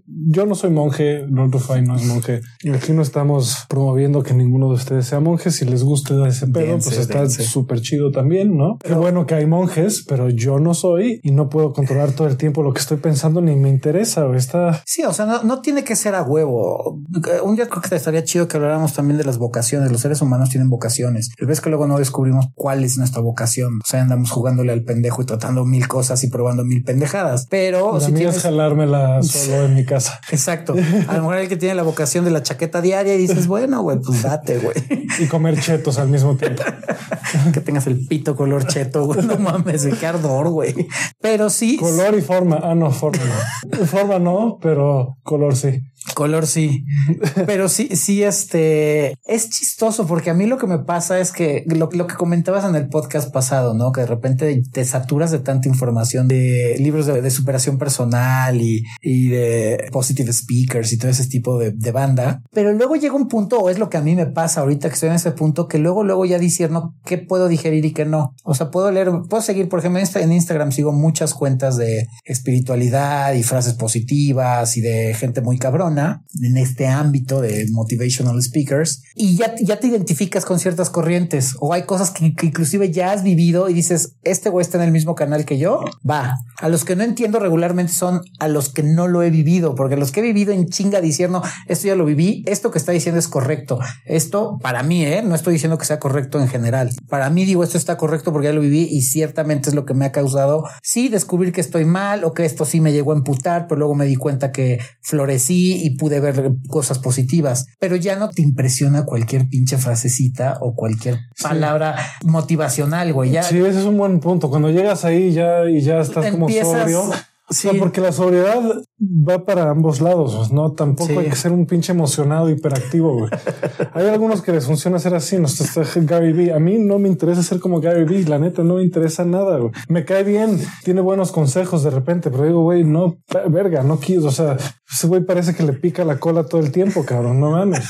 [0.07, 2.40] yo no soy monje, Lord Rufai no es monje.
[2.62, 5.50] Y aquí no estamos promoviendo que ninguno de ustedes sea monje.
[5.50, 7.22] Si les gusta ese pedo, pues está
[7.56, 8.78] súper chido también, ¿no?
[8.78, 12.36] Qué bueno que hay monjes, pero yo no soy y no puedo controlar todo el
[12.36, 14.24] tiempo lo que estoy pensando ni me interesa.
[14.26, 14.82] O está.
[14.86, 17.00] Sí, o sea, no, no tiene que ser a huevo.
[17.42, 19.90] Un día creo que estaría chido que habláramos también de las vocaciones.
[19.90, 21.30] Los seres humanos tienen vocaciones vocaciones.
[21.38, 23.80] ves que luego no descubrimos cuál es nuestra vocación.
[23.82, 27.46] O sea, andamos jugándole al pendejo y tratando mil cosas y probando mil pendejadas.
[27.50, 28.36] Pero si tienes...
[28.36, 30.20] es jalármela solo en mi casa.
[30.30, 30.74] Exacto.
[31.08, 33.80] A lo mejor el que tiene la vocación de la chaqueta diaria y dices, bueno,
[33.82, 34.76] güey, pues date, güey.
[35.18, 36.62] Y comer chetos al mismo tiempo.
[37.52, 39.22] que tengas el pito color cheto, güey.
[39.26, 40.74] No mames, qué ardor, güey.
[41.20, 41.76] Pero sí.
[41.76, 42.61] Color y forma.
[42.62, 43.87] Ah, no, forma no.
[43.87, 45.80] Forma no, pero color sí.
[46.14, 46.84] Color sí,
[47.46, 51.64] pero sí, sí, este es chistoso porque a mí lo que me pasa es que
[51.66, 55.68] lo, que comentabas en el podcast pasado, no que de repente te saturas de tanta
[55.68, 61.58] información de libros de, superación personal y, y, de positive speakers y todo ese tipo
[61.58, 62.42] de, banda.
[62.52, 64.94] Pero luego llega un punto, o es lo que a mí me pasa ahorita que
[64.94, 68.34] estoy en ese punto, que luego, luego ya disierno qué puedo digerir y qué no.
[68.44, 73.34] O sea, puedo leer, puedo seguir, por ejemplo, en Instagram sigo muchas cuentas de espiritualidad
[73.34, 75.58] y frases positivas y de gente muy
[75.98, 81.72] en este ámbito de motivational speakers y ya, ya te identificas con ciertas corrientes o
[81.72, 85.14] hay cosas que, inclusive ya has vivido y dices, este güey está en el mismo
[85.14, 86.37] canal que yo, va.
[86.59, 89.96] A los que no entiendo regularmente son a los que no lo he vivido, porque
[89.96, 93.18] los que he vivido en chinga diciendo, esto ya lo viví, esto que está diciendo
[93.18, 93.78] es correcto.
[94.04, 95.22] Esto para mí, ¿eh?
[95.22, 96.90] no estoy diciendo que sea correcto en general.
[97.09, 99.94] Para mí digo, esto está correcto porque ya lo viví y ciertamente es lo que
[99.94, 103.16] me ha causado, sí, descubrir que estoy mal o que esto sí me llegó a
[103.16, 108.16] emputar, pero luego me di cuenta que florecí y pude ver cosas positivas, pero ya
[108.16, 113.31] no te impresiona cualquier pinche frasecita o cualquier palabra motivacional, güey.
[113.31, 114.51] Ya, sí, ese es un buen punto.
[114.51, 117.05] Cuando llegas ahí ya y ya estás como sobrio
[117.48, 117.68] Sí.
[117.78, 118.61] porque la sobriedad
[119.00, 120.72] va para ambos lados, ¿no?
[120.72, 123.30] Tampoco hay que ser un pinche emocionado, hiperactivo, güey.
[123.94, 126.52] hay algunos que les funciona ser así, no está Gary Vee.
[126.52, 129.59] A mí no me interesa ser como Gary Vee, la neta, no me interesa nada,
[129.59, 129.70] güey.
[129.88, 134.26] Me cae bien, tiene buenos consejos de repente, pero digo, güey, no, verga, no quiero,
[134.26, 134.56] o sea,
[134.90, 137.87] ese güey parece que le pica la cola todo el tiempo, cabrón, no mames.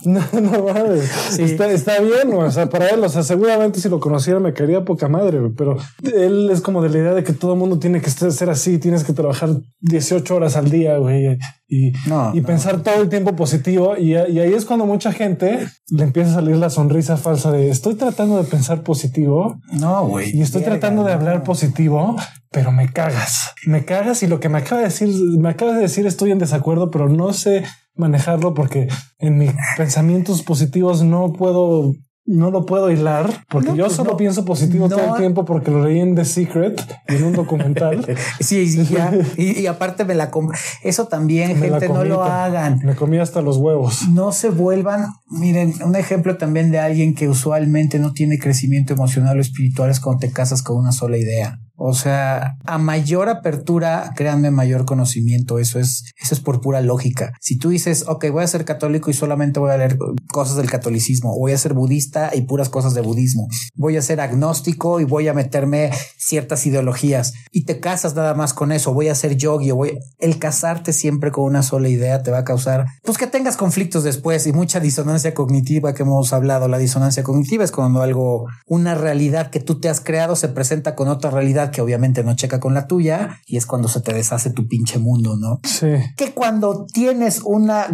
[0.04, 1.38] No, no mames.
[1.38, 4.84] Está, está, bien, o sea, para él, o sea, seguramente si lo conociera me caería
[4.84, 8.00] poca madre, pero él es como de la idea de que todo el mundo tiene
[8.00, 11.38] que ser así, tienes que trabajar 18 horas al día, güey,
[11.72, 11.92] y,
[12.34, 13.96] y pensar todo el tiempo positivo.
[13.96, 17.70] Y, y, ahí es cuando mucha gente le empieza a salir la sonrisa falsa de
[17.70, 19.60] estoy tratando de pensar positivo.
[19.72, 20.36] No, güey.
[20.36, 22.16] Y estoy tratando de hablar positivo,
[22.50, 23.52] pero me cagas.
[23.66, 26.38] Me cagas y lo que me acaba de decir, me acaba de decir estoy en
[26.38, 27.62] desacuerdo, pero no sé
[27.96, 31.92] manejarlo porque en mis pensamientos positivos no puedo
[32.26, 34.16] no lo puedo hilar porque No, yo pues solo no.
[34.16, 38.06] pienso positivo todo el tiempo porque lo leí en The Secret y en un documental.
[38.38, 39.10] Sí, sí, ya.
[39.36, 40.50] Y, y aparte me la com-
[40.84, 42.78] Eso también, Me gente, no lo hagan.
[42.84, 44.06] Me comí hasta los huevos.
[44.10, 49.36] No se vuelvan, miren, un ejemplo también de alguien que usualmente no tiene crecimiento emocional
[49.38, 51.58] o espiritual es cuando te casas con una sola idea.
[51.82, 55.58] O sea, a mayor apertura, créanme, mayor conocimiento.
[55.58, 57.32] Eso es, eso es por pura lógica.
[57.40, 59.96] Si tú dices, ok, voy a ser católico y solamente voy a leer
[60.30, 64.20] cosas del catolicismo, voy a ser budista y puras cosas de budismo, voy a ser
[64.20, 69.08] agnóstico y voy a meterme ciertas ideologías y te casas nada más con eso, voy
[69.08, 72.44] a ser yogi o voy, el casarte siempre con una sola idea te va a
[72.44, 76.68] causar, pues que tengas conflictos después y mucha disonancia cognitiva que hemos hablado.
[76.68, 80.94] La disonancia cognitiva es cuando algo, una realidad que tú te has creado se presenta
[80.94, 84.12] con otra realidad que obviamente no checa con la tuya y es cuando se te
[84.12, 85.60] deshace tu pinche mundo, ¿no?
[85.64, 85.88] Sí.
[86.16, 87.86] que cuando tienes una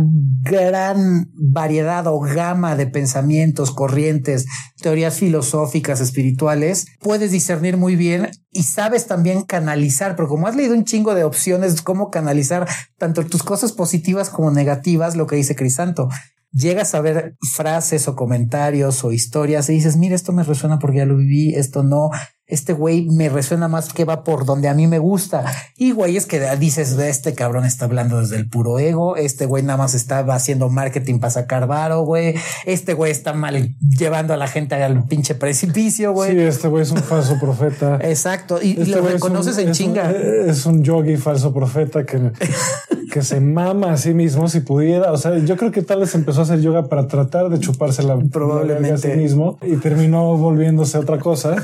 [0.42, 4.46] gran variedad o gama de pensamientos, corrientes,
[4.80, 10.74] teorías filosóficas, espirituales, puedes discernir muy bien y sabes también canalizar, pero como has leído
[10.74, 12.66] un chingo de opciones, cómo canalizar
[12.98, 16.08] tanto tus cosas positivas como negativas, lo que dice Crisanto.
[16.52, 20.98] Llegas a ver frases o comentarios o historias y dices, mira, esto me resuena porque
[20.98, 22.10] ya lo viví, esto no,
[22.48, 25.44] este güey me resuena más que va por donde a mí me gusta.
[25.76, 29.62] Y güey, es que dices, este cabrón está hablando desde el puro ego, este güey
[29.62, 34.36] nada más estaba haciendo marketing para sacar varo, güey, este güey está mal llevando a
[34.36, 36.32] la gente al pinche precipicio, güey.
[36.32, 37.98] Sí, este güey es un falso profeta.
[38.02, 40.10] Exacto, y, Este lo reconoces en es un- chinga.
[40.10, 42.30] es un yogi falso profeta que,
[43.12, 45.10] que se mama a sí mismo si pudiera.
[45.12, 48.02] O sea, yo creo que tal vez empezó a hacer yoga para tratar de chuparse
[48.02, 48.92] la Probablemente.
[48.92, 51.56] a sí mismo y terminó volviéndose otra cosa.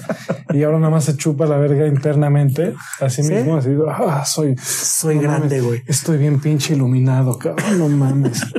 [0.52, 3.32] Y ahora nada más se chupa la verga internamente a sí ¿Sí?
[3.32, 3.56] mismo.
[3.56, 5.82] Así, ah, soy, Soy no grande, güey.
[5.86, 7.78] Estoy bien pinche iluminado, cabrón.
[7.78, 8.42] No mames.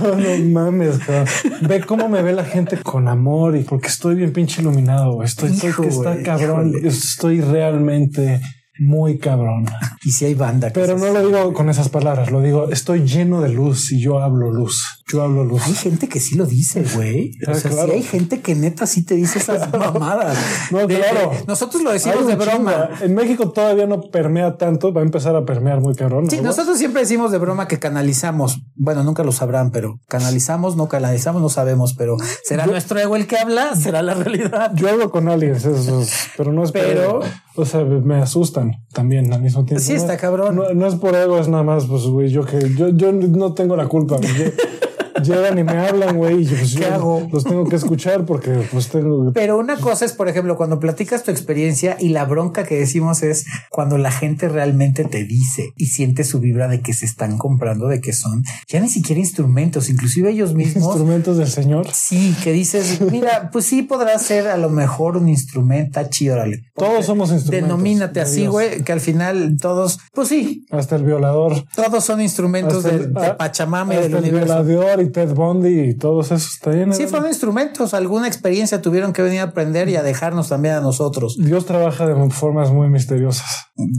[0.00, 0.14] No
[0.50, 1.26] mames, cabrón.
[1.62, 5.14] Ve cómo me ve la gente con amor y porque estoy bien pinche iluminado.
[5.14, 5.26] güey.
[5.26, 6.70] Estoy, estoy Hijo, que está cabrón.
[6.70, 6.88] híjole.
[6.88, 8.40] Estoy realmente
[8.78, 9.66] muy cabrón.
[10.04, 10.68] Y si hay banda.
[10.68, 14.00] que Pero no lo digo con esas palabras, lo digo, estoy lleno de luz y
[14.00, 14.82] yo hablo luz.
[15.10, 15.62] Yo hablo luz.
[15.66, 17.32] Hay gente que sí lo dice, güey.
[17.46, 17.88] O Ah, sea, claro.
[17.88, 20.36] sí hay gente que neta sí te dice esas mamadas.
[20.70, 21.30] No, De- claro.
[21.30, 22.90] de- nosotros lo decimos de broma.
[23.00, 26.28] En México todavía no permea tanto, va a empezar a permear muy cabrón.
[26.30, 26.42] Sí, ¿no?
[26.44, 28.60] nosotros siempre decimos de broma que canalizamos.
[28.76, 33.26] Bueno, nunca lo sabrán, pero canalizamos, no canalizamos, no sabemos, pero será nuestro ego el
[33.26, 34.72] que habla, será la realidad.
[34.74, 37.20] Yo hablo con aliens, eso es- pero no es Pero-.
[37.58, 39.82] O sea, me asustan también al mismo tiempo.
[39.84, 40.56] Sí, está cabrón.
[40.56, 43.54] No, no es por ego, es nada más, pues, güey, yo que yo, yo no
[43.54, 44.16] tengo la culpa.
[44.16, 44.52] güey.
[45.16, 47.28] Lle- Llegan y me hablan, güey, y pues ¿Qué yo hago?
[47.32, 51.22] los tengo que escuchar porque pues tengo Pero una cosa es, por ejemplo, cuando platicas
[51.24, 55.86] tu experiencia y la bronca que decimos es cuando la gente realmente te dice y
[55.86, 59.88] siente su vibra de que se están comprando, de que son ya ni siquiera instrumentos,
[59.90, 60.84] inclusive ellos mismos.
[60.84, 61.86] instrumentos del Señor.
[61.92, 66.34] Sí, que dices, mira, pues sí podrá ser a lo mejor un instrumento, está chido,
[66.34, 66.62] órale.
[66.74, 67.68] Todos somos instrumentos.
[67.68, 71.64] Denomínate de así, güey, que al final todos, pues sí, Hasta el violador.
[71.74, 74.64] todos son instrumentos de, el- de ah, Pachamama y del el universo.
[74.64, 76.92] violador y Ted Bundy y todos esos también.
[76.92, 80.74] Sí, eran- fueron instrumentos, alguna experiencia tuvieron que venir a aprender y a dejarnos también
[80.74, 81.36] a nosotros.
[81.38, 83.46] Dios trabaja de formas muy misteriosas.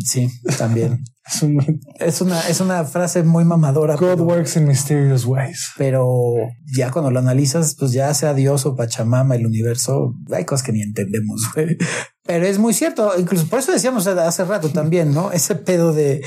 [0.05, 1.03] Sí, también.
[1.31, 3.95] Es un- Es una, es una frase muy mamadora.
[3.95, 5.69] God pero- works in mysterious ways.
[5.77, 6.07] pero
[6.75, 10.71] ya cuando lo analizas, pues ya sea Dios o Pachamama, el universo, hay cosas que
[10.71, 11.43] ni entendemos.
[12.25, 13.11] Pero es muy cierto.
[13.17, 15.31] Incluso por eso decíamos hace rato también, ¿no?
[15.31, 16.21] Ese pedo de,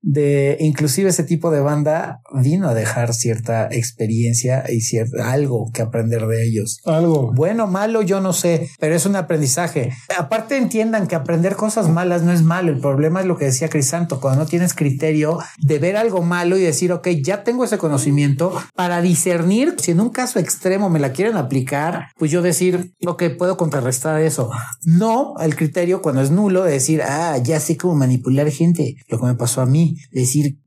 [0.00, 5.82] de inclusive ese tipo de banda vino a dejar cierta experiencia y cierta algo que
[5.82, 6.80] aprender de ellos.
[6.84, 7.32] Algo.
[7.32, 9.92] Bueno, malo, yo no sé, pero es un aprendizaje.
[10.16, 12.72] Aparte entiendan que aprender cosas malas no es malo.
[12.72, 16.56] El problema es lo que decía Crisanto, cuando no tienes criterio de ver algo malo
[16.56, 19.76] y decir, ok, ya tengo ese conocimiento para discernir.
[19.78, 24.20] Si en un caso extremo me la quieren aplicar, pues yo decir, ok, puedo contrarrestar
[24.20, 24.50] eso.
[24.84, 28.96] No el criterio cuando es nulo de decir, ah, ya sé cómo manipular gente.
[29.08, 30.58] Lo que me pasó a mí, decir,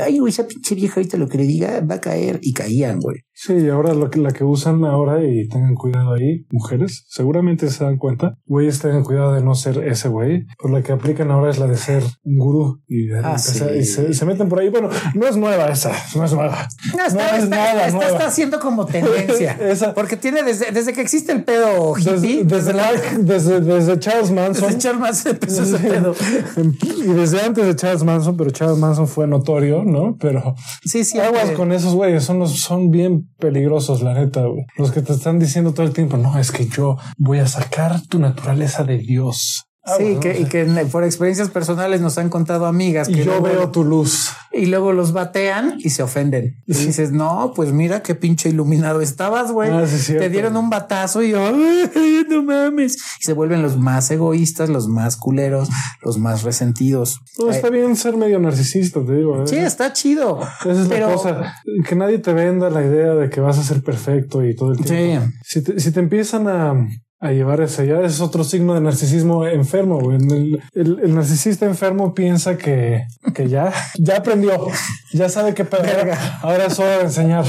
[0.00, 3.00] ay, güey, esa pinche vieja ahorita lo que le diga va a caer y caían,
[3.00, 3.18] güey.
[3.40, 7.84] Sí, ahora lo que, la que usan ahora y tengan cuidado ahí, mujeres, seguramente se
[7.84, 8.36] dan cuenta.
[8.46, 10.44] Güeyes tengan cuidado de no ser ese güey.
[10.58, 13.68] Pues la que aplican ahora es la de ser un gurú y, de Ah, empezar-
[13.74, 13.78] sí.
[13.78, 14.70] y se, se meten por ahí.
[14.70, 16.66] Bueno, no es nueva esa, no es nueva.
[16.96, 18.10] No, está, No es nada está- nueva.
[18.10, 19.52] está haciendo como tendencia.
[19.52, 24.00] Esa- porque tiene desde, desde que existe el pedo hippie, Desde, desde, la- desde, desde
[24.00, 24.66] Charles Manson.
[24.66, 26.12] desde Charles Manson empezó ese pedo.
[26.82, 30.16] y desde antes de Charles Manson, pero Charles Manson fue notorio, ¿no?
[30.18, 31.20] Pero Sí, sí.
[31.20, 34.64] aguas con esos güeyes, son los, son bien peligrosos, la neta, güey.
[34.76, 38.00] Los que te están diciendo todo el tiempo, no, es que yo voy a sacar
[38.06, 39.64] tu naturaleza de Dios.
[39.96, 40.40] Sí, Aguas, que, ¿no?
[40.40, 43.84] y que por experiencias personales nos han contado amigas Y que yo luego- veo tu
[43.84, 44.30] luz.
[44.58, 46.56] Y luego los batean y se ofenden.
[46.66, 49.70] Y dices, no, pues mira qué pinche iluminado estabas, güey.
[49.70, 50.14] Ah, sí.
[50.14, 52.96] Te dieron un batazo y yo, "Ay, no mames.
[53.20, 55.68] Y se vuelven los más egoístas, los más culeros,
[56.02, 57.20] los más resentidos.
[57.38, 59.42] No, está bien ser medio narcisista, te digo.
[59.42, 59.46] ¿eh?
[59.46, 60.40] Sí, está chido.
[60.60, 61.54] Esa es pero- la cosa.
[61.88, 64.78] Que nadie te venda la idea de que vas a ser perfecto y todo el
[64.84, 65.26] tiempo.
[65.26, 65.32] Sí.
[65.44, 66.74] Si te, si te empiezan a,
[67.20, 69.98] a llevar hacia allá, es otro signo de narcisismo enfermo.
[70.00, 70.16] güey.
[70.18, 73.02] El, el- el narcisista enfermo piensa que,
[73.34, 74.66] que ya, ya aprendió,
[75.12, 75.82] ya sabe qué pedo.
[75.82, 76.38] Verga.
[76.42, 77.44] Ahora es hora de enseñar.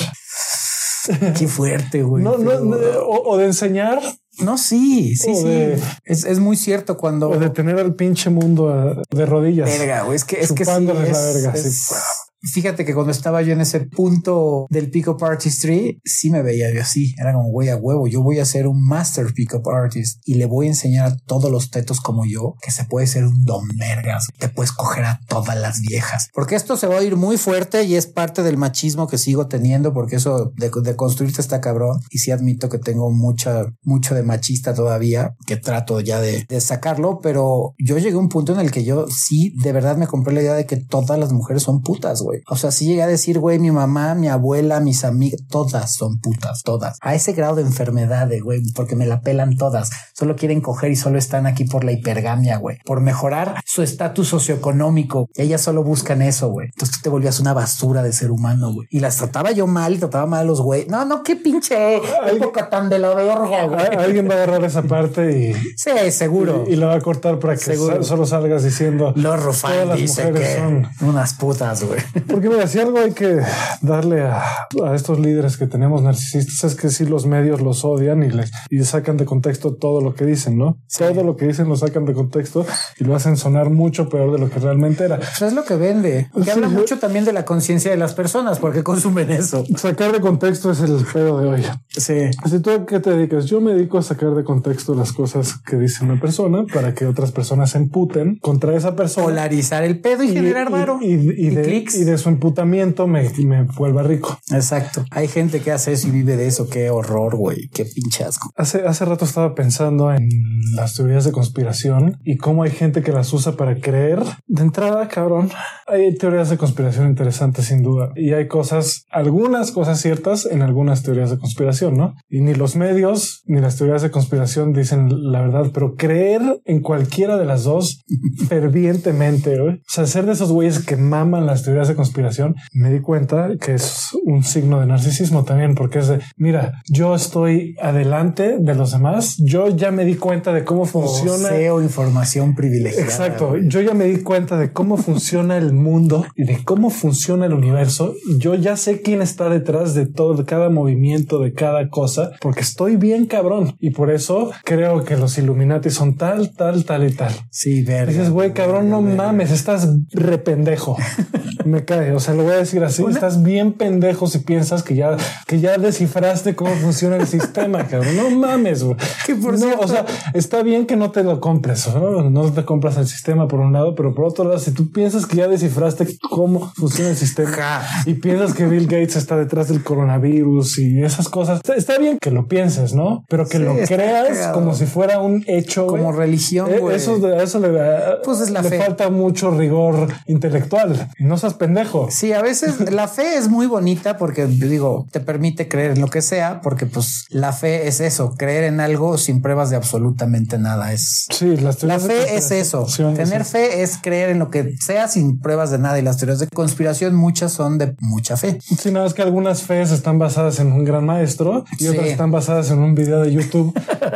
[1.38, 2.24] Qué fuerte, güey.
[2.24, 4.00] No, no, no, o, o de enseñar
[4.40, 5.44] No, sí, sí, sí.
[5.44, 7.30] de- Es, es muy cierto cuando.
[7.30, 9.70] o de tener al pinche mundo a- de rodillas.
[9.70, 10.16] Verga, güey.
[10.18, 10.72] Es que es que sí.
[10.72, 11.96] La verga, es- sí.
[12.42, 16.82] Fíjate que cuando estaba yo en ese punto del pick-up artistry, sí me veía yo
[16.82, 17.14] así.
[17.20, 20.46] Era como, güey, a huevo, yo voy a ser un master pick-up artist y le
[20.46, 23.68] voy a enseñar a todos los tetos como yo que se puede ser un don
[23.78, 24.28] vergas.
[24.38, 26.30] Te puedes coger a todas las viejas.
[26.34, 29.48] Porque esto se va a ir muy fuerte y es parte del machismo que sigo
[29.48, 32.00] teniendo porque eso de, de construirte está cabrón.
[32.10, 36.62] Y sí admito que tengo mucha, mucho de machista todavía, que trato ya de, de
[36.62, 40.08] sacarlo, pero yo llegué a un punto en el que yo sí, de verdad me
[40.08, 42.29] compré la idea de que todas las mujeres son putas, güey.
[42.48, 46.20] O sea, sí llegué a decir, güey, mi mamá, mi abuela, mis amigas, todas son
[46.20, 46.98] putas, todas.
[47.02, 49.90] A ese grado de enfermedad, de, güey, porque me la pelan todas.
[50.14, 52.78] Solo quieren coger y solo están aquí por la hipergamia, güey.
[52.86, 55.30] Por mejorar su estatus socioeconómico.
[55.36, 56.68] Ellas solo buscan eso, güey.
[56.68, 58.88] Entonces tú te volvías una basura de ser humano, güey.
[58.92, 60.86] Y las trataba yo mal y trataba mal a los güey.
[60.88, 61.98] No, no, qué pinche
[62.32, 63.86] época tan de la verga, güey.
[63.98, 66.66] Alguien va a agarrar esa parte y, Sí, seguro.
[66.68, 68.04] y la va a cortar para que Seguro.
[68.04, 72.00] solo salgas diciendo Los todas Rufán las dice mujeres que son unas putas, güey.
[72.28, 73.40] Porque mira, si algo hay que
[73.82, 74.44] darle a,
[74.86, 78.52] a estos líderes que tenemos narcisistas es que si los medios los odian y les
[78.70, 80.78] y sacan de contexto todo lo que dicen, ¿no?
[80.98, 82.66] Todo lo que dicen lo sacan de contexto
[83.00, 85.18] y lo hacen sonar mucho peor de lo que realmente era.
[85.18, 86.30] Pues es lo que vende.
[86.36, 89.64] Que Sí, habla mucho también de la conciencia de las personas porque consumen eso.
[89.78, 91.66] Sacar de contexto es el pedo de hoy.
[91.90, 92.30] Sí.
[92.50, 95.56] Si tú a qué te dedicas, yo me dedico a sacar de contexto las cosas
[95.66, 99.26] que dice una persona para que otras personas se emputen contra esa persona.
[99.28, 101.00] Polarizar el pedo y, generar varo.
[101.02, 101.96] y, y- y de, clics.
[101.96, 104.40] y de su emputamiento me, me vuelva rico.
[104.52, 105.06] Exacto.
[105.12, 106.70] Hay gente que hace eso y vive de eso.
[106.70, 107.70] Qué horror, güey.
[107.74, 108.52] Qué pinche asco.
[108.56, 110.30] Hace, hace rato estaba pensando en
[110.76, 114.22] las teorías de conspiración y cómo hay gente que las usa para creer.
[114.48, 115.50] De entrada, cabrón,
[115.88, 118.12] hay teorías de conspiración interesantes sin duda.
[118.16, 122.16] Y hay cosas, algunas cosas ciertas en algunas teorías de conspiración, ¿no?
[122.30, 126.82] Y ni los medios ni las teorías de conspiración dicen la verdad, pero creer en
[126.82, 128.04] cualquiera de las dos
[128.50, 129.76] fervientemente, güey.
[129.76, 133.50] O sea, ser de esos güeyes que maman las teorías de conspiración, me di cuenta
[133.60, 138.74] que es un signo de narcisismo también, porque es de, mira, yo estoy adelante de
[138.74, 141.50] los demás, yo ya me di cuenta de cómo funciona.
[141.50, 143.04] Poseo información privilegiada.
[143.04, 143.58] Exacto.
[143.58, 147.54] Yo ya me di cuenta de cómo funciona el mundo y de cómo funciona el
[147.54, 148.14] universo.
[148.38, 152.62] Yo ya sé quién está detrás de todo, de cada movimiento, de cada cosa, porque
[152.62, 153.76] estoy bien cabrón.
[153.82, 157.34] Y por eso creo que los Illuminati son tal, tal, tal y tal.
[157.50, 158.14] Sí, verga.
[158.14, 160.96] Dices, güey, cabrón, no mames, estás rependejo.
[161.66, 162.12] Me cae.
[162.14, 163.04] O sea, lo voy a decir así.
[163.10, 168.16] Estás bien pendejo si piensas que ya, que ya descifraste cómo funciona el sistema, cabrón.
[168.16, 168.96] No mames, güey.
[169.26, 172.30] Que por no, cierto- o sea, está bien que no te lo compres, ¿no?
[172.30, 175.26] No te compras el sistema por un lado, pero por otro lado, si tú piensas
[175.26, 177.82] que ya descifraste cómo funciona el sistema Ja.
[178.06, 182.18] y piensas que Bill Gates está detrás del coronavirus y esas cosas, está, está bien
[182.20, 183.24] que lo pienses, ¿no?
[183.30, 184.54] Pero que Sí, lo creas cagado.
[184.54, 185.88] como si fuera un hecho.
[185.88, 186.96] Como religión, Eh, güey.
[186.96, 188.78] Eso, de- eso le, da- Pues es la le fe.
[188.80, 191.10] falta mucho rigor intelectual.
[191.18, 192.08] Y no seas pendejo.
[192.12, 196.08] Sí, a veces la fe es muy bonita porque digo, te permite creer en lo
[196.08, 200.58] que sea, porque pues la fe es eso, creer en algo sin pruebas de absolutamente
[200.58, 200.94] nada.
[200.94, 202.86] Es Sí, las la fe es eso.
[203.16, 203.52] Tener sí.
[203.52, 206.00] fe es creer en lo que sea sin pruebas de nada.
[206.00, 208.60] Y las teorías de conspiración, muchas son de mucha fe.
[208.62, 211.88] Sí, nada, es que algunas fees están basadas en un gran maestro y Sí.
[211.90, 213.74] otras están basadas en un video de YouTube.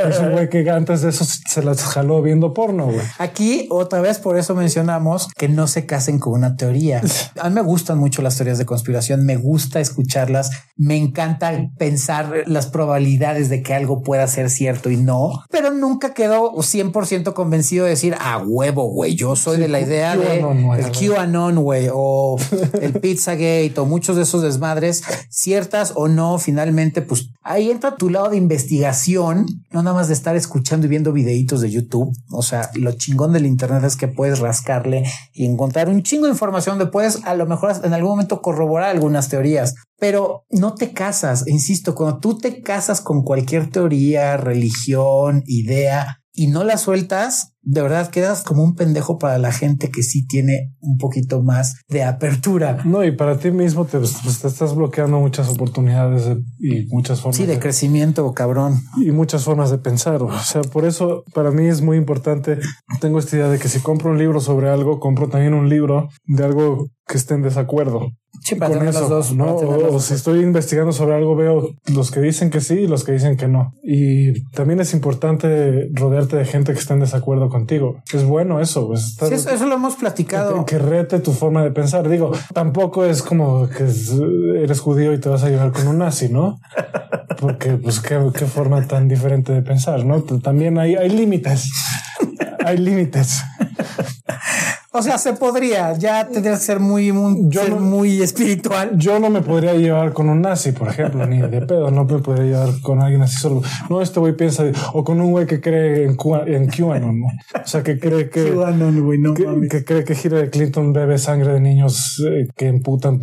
[0.07, 3.01] Es un güey que antes de eso se las jaló viendo porno, güey.
[3.17, 7.01] Aquí otra vez por eso mencionamos que no se casen con una teoría.
[7.39, 12.43] A mí me gustan mucho las teorías de conspiración, me gusta escucharlas, me encanta pensar
[12.45, 17.85] las probabilidades de que algo pueda ser cierto y no, pero nunca quedo 100% convencido
[17.85, 22.37] de decir a huevo, güey, yo soy de la idea de el QAnon, güey, o
[22.81, 28.09] el Pizzagate o muchos de esos desmadres, ciertas o no, finalmente, pues ahí entra tu
[28.09, 32.15] lado de investigación, no nada más de estar escuchando y viendo videitos de YouTube.
[32.31, 36.31] O sea, lo chingón del Internet es que puedes rascarle y encontrar un chingo de
[36.31, 39.75] información donde puedes a lo mejor en algún momento corroborar algunas teorías.
[39.99, 46.47] Pero no te casas, insisto, cuando tú te casas con cualquier teoría, religión, idea, y
[46.47, 50.73] no la sueltas, de verdad quedas como un pendejo para la gente que sí tiene
[50.79, 52.81] un poquito más de apertura.
[52.85, 57.37] No, y para ti mismo te, pues, te estás bloqueando muchas oportunidades y muchas formas.
[57.37, 58.81] Sí, de, crecimiento, cabrón.
[58.97, 60.21] Y muchas formas de pensar.
[60.21, 62.59] O sea, por eso para mí es muy importante.
[62.99, 66.09] Tengo esta idea de que si compro un libro sobre algo, compro también un libro
[66.25, 68.11] de algo que esté en desacuerdo.
[68.41, 69.55] Sí, para con eso, dos, ¿no?
[69.55, 73.11] O, si estoy investigando sobre algo, veo los que dicen que sí y los que
[73.11, 73.71] dicen que no.
[73.83, 78.01] Y también es importante rodearte de gente que está en desacuerdo contigo.
[78.13, 78.87] Es bueno eso.
[78.87, 80.65] Pues, sí, eso, lo hemos platicado.
[80.65, 82.09] Que, rete tu forma de pensar.
[82.09, 83.85] Digo, tampoco es como que
[84.61, 86.59] eres judío y te vas a llevar con un nazi, ¿no?
[87.39, 90.21] Porque, pues, qué, qué forma tan diferente de pensar, ¿no?
[90.23, 91.69] También hay, hay límites.
[92.65, 93.41] Hay límites.
[94.95, 98.91] O sea, se podría, ya tendría que ser muy, muy, muy espiritual.
[98.95, 102.19] Yo no me podría llevar con un nazi, por ejemplo, ni de pedo, no me
[102.19, 103.63] podría llevar con alguien así solo.
[103.89, 106.15] No, este güey piensa, o con un güey que cree en,
[106.45, 107.25] en QAnon, ¿no?
[107.25, 111.17] O sea, que cree que, QAnon, güey, no que, que, cree que Hillary Clinton bebe
[111.17, 113.19] sangre de niños eh, que emputan.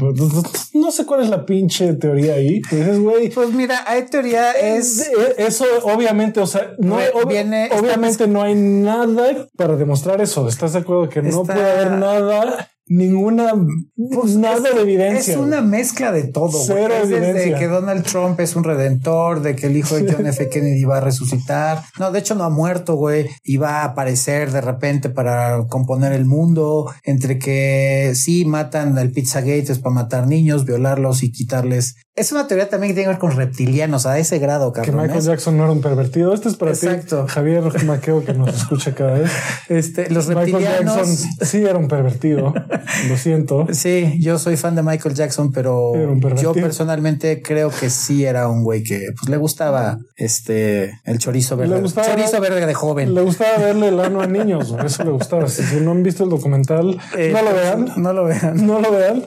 [0.74, 2.62] No sé cuál es la pinche teoría ahí.
[2.68, 3.30] Pues, güey.
[3.30, 5.02] Pues mira, hay teoría es.
[5.02, 6.98] Eh, eso, obviamente, o sea, no,
[7.28, 8.99] viene, obviamente no hay nada
[9.56, 10.48] para demostrar eso.
[10.48, 13.54] ¿Estás de acuerdo que no puede haber nada ninguna,
[14.12, 15.34] pues nada de evidencia.
[15.34, 16.58] Es una mezcla de todo.
[16.66, 20.26] Cero es desde que Donald Trump es un redentor, de que el hijo de John
[20.26, 20.48] F.
[20.48, 21.84] Kennedy va a resucitar.
[21.98, 23.30] No, de hecho no ha muerto, güey.
[23.44, 26.92] Y va a aparecer de repente para componer el mundo.
[27.04, 31.94] Entre que sí matan al Pizzagate es para matar niños, violarlos y quitarles.
[32.16, 34.96] Es una teoría también que tiene que ver con reptilianos a ese grado, cabrón.
[34.96, 36.34] Que Michael Jackson no era un pervertido.
[36.34, 37.24] Este es para Exacto.
[37.24, 39.30] ti, Javier Maqueo, que nos escucha cada vez.
[39.68, 40.70] Este, los reptilianos.
[40.72, 42.52] Michael Jackson sí era un pervertido.
[43.08, 43.66] Lo siento.
[43.72, 45.92] Sí, yo soy fan de Michael Jackson, pero
[46.36, 51.56] yo personalmente creo que sí era un güey que pues, le gustaba este el chorizo
[51.56, 51.76] verde.
[51.76, 53.14] Le gustaba chorizo verde de joven.
[53.14, 54.74] Le gustaba verle el ano a niños.
[54.84, 55.48] Eso le gustaba.
[55.48, 57.92] Si no han visto el documental, eh, no lo vean.
[57.96, 58.66] No lo vean.
[58.66, 59.24] No lo vean.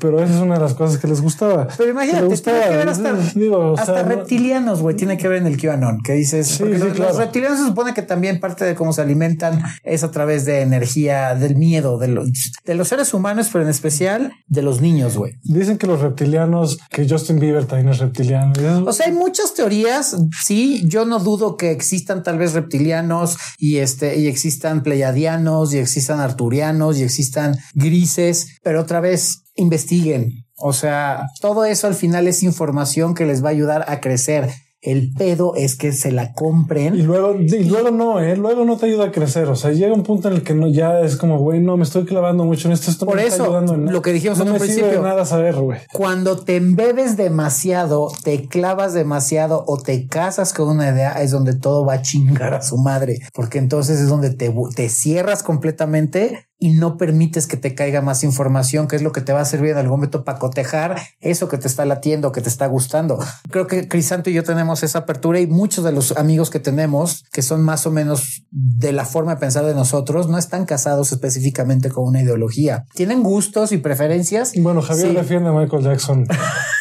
[0.00, 1.68] Pero esa es una de las cosas que les gustaba.
[1.76, 5.60] Pero imagínate, tiene que ver hasta, digo, hasta reptilianos, güey, tiene que ver en el
[5.60, 7.10] QAnon, que dices, sí, sí, los, claro.
[7.10, 10.60] los, reptilianos se supone que también parte de cómo se alimentan es a través de
[10.62, 12.30] energía, del miedo, de los,
[12.64, 15.34] de los seres humanos, pero en especial de los niños, güey.
[15.42, 18.52] Dicen que los reptilianos, que Justin Bieber también es reptiliano.
[18.86, 20.16] O sea, hay muchas teorías.
[20.44, 25.78] Sí, yo no dudo que existan tal vez reptilianos y este, y existan pleiadianos y
[25.78, 30.44] existan arturianos y existan grises, pero otra vez investiguen.
[30.56, 34.50] O sea, todo eso al final es información que les va a ayudar a crecer.
[34.82, 36.96] El pedo es que se la compren.
[36.96, 38.36] Y luego, y luego no, ¿eh?
[38.36, 39.48] Luego no te ayuda a crecer.
[39.48, 41.84] O sea, llega un punto en el que no, ya es como, güey, no, me
[41.84, 42.90] estoy clavando mucho en esto.
[42.90, 44.90] Esto Por eso, está ayudando en lo que dijimos no en un me principio.
[44.90, 45.78] sirve de nada saber, güey.
[45.92, 51.54] Cuando te embebes demasiado, te clavas demasiado o te casas con una idea, es donde
[51.54, 53.20] todo va a chingar a su madre.
[53.32, 58.22] Porque entonces es donde te, te cierras completamente y no permites que te caiga más
[58.22, 61.48] información, que es lo que te va a servir en algún momento para cotejar eso
[61.48, 63.18] que te está latiendo, que te está gustando.
[63.50, 67.24] Creo que Crisanto y yo tenemos esa apertura y muchos de los amigos que tenemos,
[67.32, 71.10] que son más o menos de la forma de pensar de nosotros, no están casados
[71.10, 72.84] específicamente con una ideología.
[72.94, 74.52] Tienen gustos y preferencias.
[74.56, 75.14] Bueno, Javier Sí.
[75.16, 76.26] defiende a Michael Jackson.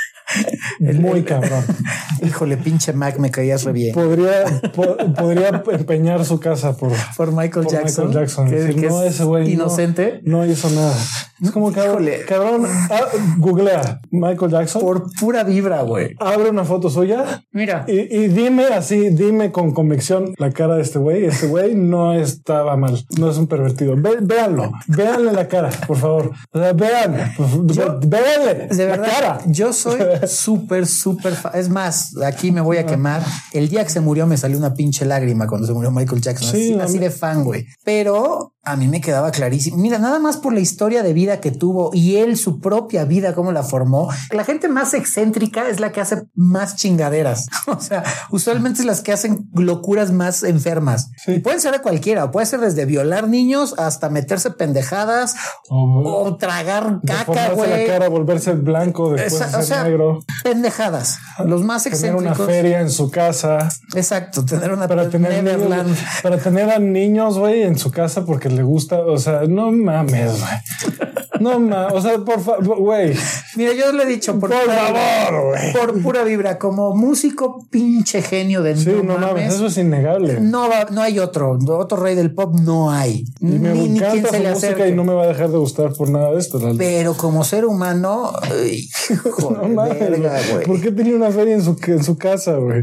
[0.79, 1.63] Muy cabrón.
[2.21, 3.93] Híjole, pinche Mac, me caías re bien.
[3.93, 8.07] Podría, po- podría empeñar su casa por, Por Michael por Jackson.
[8.07, 8.49] Michael Jackson.
[8.49, 9.43] que- Decir, que no, es ese güey.
[9.45, 10.21] no- Inocente.
[10.23, 10.95] No, hizo nada.
[11.41, 12.03] Es como cabrón.
[12.03, 12.25] Híjole.
[12.25, 13.01] Cabrón, ah,
[13.37, 14.81] googlea Michael Jackson.
[14.81, 16.15] Por pura vibra, güey.
[16.19, 17.85] abre una foto suya Mira.
[17.87, 21.25] y, y dime así, dime con convicción la cara de este güey.
[21.25, 23.95] Este güey no estaba mal, no es un pervertido.
[23.97, 26.31] Ve- véanlo, véanle la cara, por favor.
[26.51, 27.33] O sea, vean,
[27.67, 29.39] Yo- véanle De la verdad, cara.
[29.47, 31.51] yo soy súper, súper fan.
[31.55, 33.21] Es más, aquí me voy a quemar.
[33.53, 36.49] El día que se murió me salió una pinche lágrima cuando se murió Michael Jackson.
[36.51, 37.65] Sí, así, así de fan, güey.
[37.83, 39.77] Pero a mí me quedaba clarísimo.
[39.77, 43.33] Mira, nada más por la historia de vida que tuvo y él, su propia vida,
[43.33, 44.09] cómo la formó.
[44.31, 47.47] La gente más excéntrica es la que hace más chingaderas.
[47.67, 51.09] O sea, usualmente es las que hacen locuras más enfermas.
[51.23, 51.33] Sí.
[51.33, 52.29] Y pueden ser de cualquiera.
[52.31, 55.35] Puede ser desde violar niños hasta meterse pendejadas
[55.69, 57.69] O o tragar caca, güey.
[57.69, 61.17] la cara, volverse blanco, después Esa- de ser o sea, negro, pendejadas.
[61.45, 62.45] Los más tener una excéntricos.
[62.47, 63.69] feria en su casa.
[63.95, 68.49] Exacto, tener una Para tener, niños, para tener a niños, güey, en su casa porque
[68.51, 68.99] le gusta.
[69.01, 71.01] O sea, no mames, güey.
[71.39, 71.93] No mames.
[71.93, 73.13] O sea, por favor, güey.
[73.55, 75.73] Mira, yo le he dicho por, Por favor, güey.
[75.73, 79.53] por pura vibra, como músico pinche genio de Sí, no, no mames, mames.
[79.55, 80.39] eso es innegable.
[80.39, 83.25] no, va- no hay otro, otro rey del pop no hay.
[83.39, 85.27] Y me ni, ni quien encanta se su le música y no me va a
[85.27, 86.59] dejar de gustar por nada de esto.
[86.59, 90.65] la- Pero como ser humano, ay, hijo No mames, verga, güey.
[90.65, 92.81] ¿Por qué tenía una feria en su, en su casa, güey?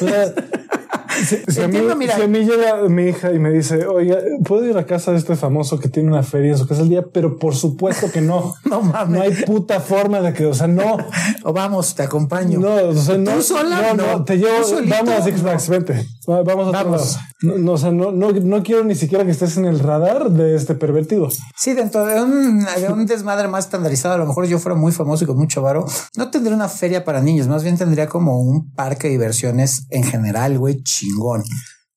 [0.00, 0.32] O sea,
[1.24, 4.76] Si, a mí, si, a mí, llega mi hija y me dice, oye, ¿puedo ir
[4.76, 7.04] a casa de este famoso que tiene una feria en su casa el día?
[7.12, 8.54] Pero por supuesto que no.
[8.64, 9.18] no mames.
[9.18, 10.96] No hay puta forma de que, o sea, no.
[11.44, 12.58] o vamos, te acompaño.
[12.60, 13.32] No, o sea, no.
[13.32, 13.94] ¿Tú sola?
[13.94, 16.06] No, no, te llevo, vamos a Six Flags, vente.
[16.28, 17.18] Vamos a vamos.
[17.40, 20.56] No, o sea, no, no, no quiero ni siquiera que estés en el radar de
[20.56, 21.30] este pervertido.
[21.56, 24.92] Sí, dentro de un, de un desmadre más estandarizado, a lo mejor yo fuera muy
[24.92, 28.42] famoso y con mucho varo, no tendría una feria para niños, más bien tendría como
[28.42, 31.44] un parque de diversiones en general, güey, chingón.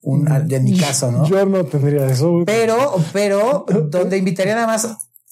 [0.04, 1.26] Un, de mi caso, ¿no?
[1.26, 2.44] Yo no tendría eso.
[2.46, 4.88] Pero, pero, donde invitaría nada más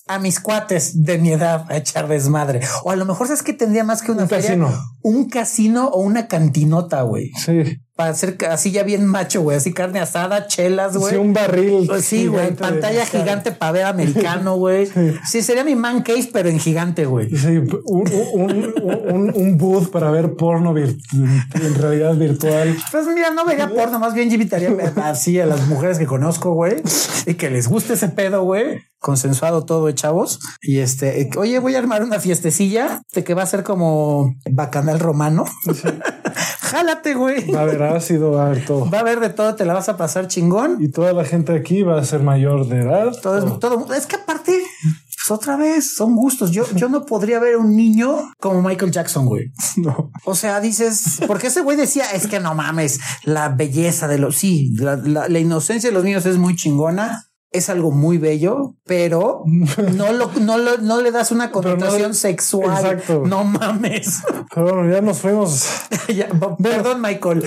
[0.10, 2.62] a mis cuates de mi edad a echar desmadre.
[2.84, 4.74] O a lo mejor es que tendría más que una un casino.
[5.03, 7.32] Un casino o una cantinota, güey.
[7.34, 11.16] Sí para hacer así ya bien macho, güey, así carne asada, chelas, güey.
[11.16, 11.86] Sí, un barril.
[11.86, 14.88] Pues sí, güey, pantalla gigante para ver americano, güey.
[15.30, 15.41] Sí.
[15.41, 17.30] sería mi man case, pero en gigante, güey.
[17.36, 18.74] Sí, un, un,
[19.10, 22.78] un, un, booth para ver porno en realidad virtual.
[22.89, 26.82] Pues mira, no vería porno, más bien invitaría así a las mujeres que conozco, güey,
[27.26, 28.80] y que les guste ese pedo, güey.
[29.00, 30.39] Consensuado todo, chavos.
[30.62, 35.00] Y este, oye, voy a armar una fiestecilla de que va a ser como bacanal
[35.00, 35.45] romano.
[36.70, 37.50] Jálate, güey.
[37.50, 38.89] Va a haber ácido, va a haber todo.
[38.89, 40.78] Va a haber de todo, te la vas a pasar chingón.
[40.80, 43.12] Y toda la gente aquí va a ser mayor de edad.
[43.24, 43.91] Todo, es, todo.
[43.93, 46.52] Es que aparte, pues otra vez, son gustos.
[46.52, 49.52] Yo, yo no podría ver un niño como Michael Jackson, güey.
[49.78, 50.12] No.
[50.26, 54.36] O sea, dices, porque ese güey decía, es que no mames, la belleza de los,
[54.36, 59.43] sí, la, la inocencia de los niños es muy chingona es algo muy bello, pero
[59.95, 62.86] no lo, no, lo, no le das una connotación sexual.
[62.86, 63.24] Exacto.
[63.26, 64.22] No mames.
[64.54, 65.64] Pero bueno, ya nos fuimos.
[66.62, 67.43] perdón, Michael.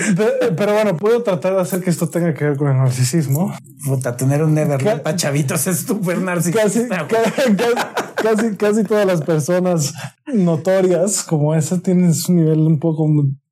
[0.55, 3.53] Pero, bueno, puedo tratar de hacer que esto tenga que ver con el narcisismo.
[3.85, 7.07] Puta, tener un Neverland para chavitos es súper narcisista.
[7.07, 7.55] Casi,
[8.15, 9.93] casi, casi, todas las personas
[10.25, 13.05] notorias como esa tienen su nivel un poco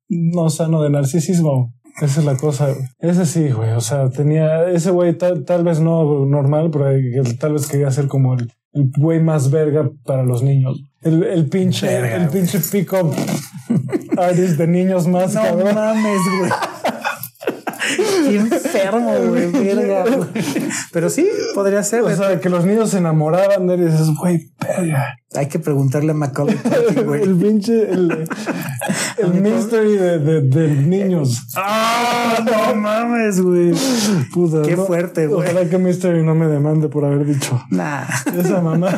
[0.08, 1.74] no sano de narcisismo.
[2.00, 2.68] Esa es la cosa.
[2.98, 3.72] Ese sí, güey.
[3.72, 6.86] O sea, tenía ese güey tal, tal vez no normal, pero
[7.38, 10.82] tal vez quería ser como el, güey más verga para los niños.
[11.02, 13.14] El, el pinche, el pinche pick-up
[14.16, 16.50] artist de niños más no mames, güey.
[17.96, 20.04] Qué enfermo, güey, verga.
[20.92, 22.02] Pero sí, podría ser.
[22.02, 25.18] O sea, que los niños se enamoraban de él y dices, güey, verga.
[25.34, 26.58] Hay que preguntarle a Macaulay
[27.04, 27.22] güey.
[27.22, 28.28] el pinche, el,
[29.18, 31.46] el mystery de, de, niños.
[31.56, 32.38] ¡Ah!
[32.44, 33.72] no mames, güey.
[34.32, 34.62] Puta.
[34.62, 35.42] Qué fuerte, güey.
[35.42, 37.62] Ojalá que Mystery no me demande por haber dicho.
[37.70, 38.04] Nah.
[38.36, 38.94] Esa mamá.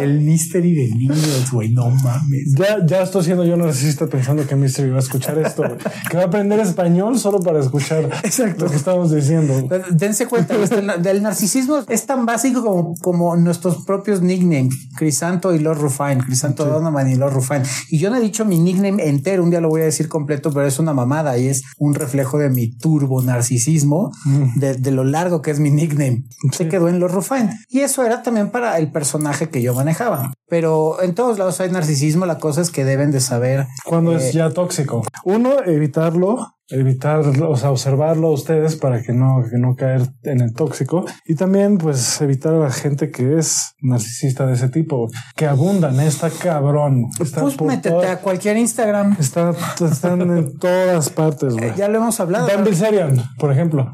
[0.00, 1.70] el, mystery de niños, güey.
[1.70, 2.54] No mames.
[2.56, 5.78] Ya, ya estoy siendo yo narcisista pensando que Mystery va a escuchar esto, güey.
[6.10, 8.64] Que va a aprender español solo para escuchar Exacto.
[8.64, 9.54] lo que estamos diciendo.
[9.90, 14.74] Dense cuenta, este, del narcisismo es tan básico como, como nuestros propios nicknames.
[14.96, 16.18] Crisanto y Lord Rufine.
[16.18, 17.62] Crisanto Donovan y Lord Rufine.
[17.90, 19.42] Y yo no he dicho mi nickname entero.
[19.42, 22.38] Un día lo voy a decir completo, pero es una mamada y es un reflejo
[22.38, 24.58] de mi turbo narcisismo, mm.
[24.58, 26.24] de, lo largo que es mi nickname.
[26.52, 27.58] Se quedó en Lord Rufine.
[27.68, 30.32] Y eso era también para el personaje que yo manejaba.
[30.48, 32.26] Pero en todos lados hay narcisismo.
[32.26, 35.02] La cosa es que deben de saber cuando es eh, ya tóxico.
[35.24, 40.40] Uno, evitarlo evitar, o sea, observarlo a ustedes para que no, que no caer en
[40.40, 45.10] el tóxico y también pues evitar a la gente que es narcisista de ese tipo,
[45.34, 47.06] que abundan, está cabrón.
[47.20, 49.16] Está pues métete a cualquier Instagram.
[49.18, 49.54] Está,
[49.90, 51.74] están en todas partes, güey.
[51.76, 52.46] ya lo hemos hablado.
[52.46, 53.92] Dan Bilzerian, por ejemplo.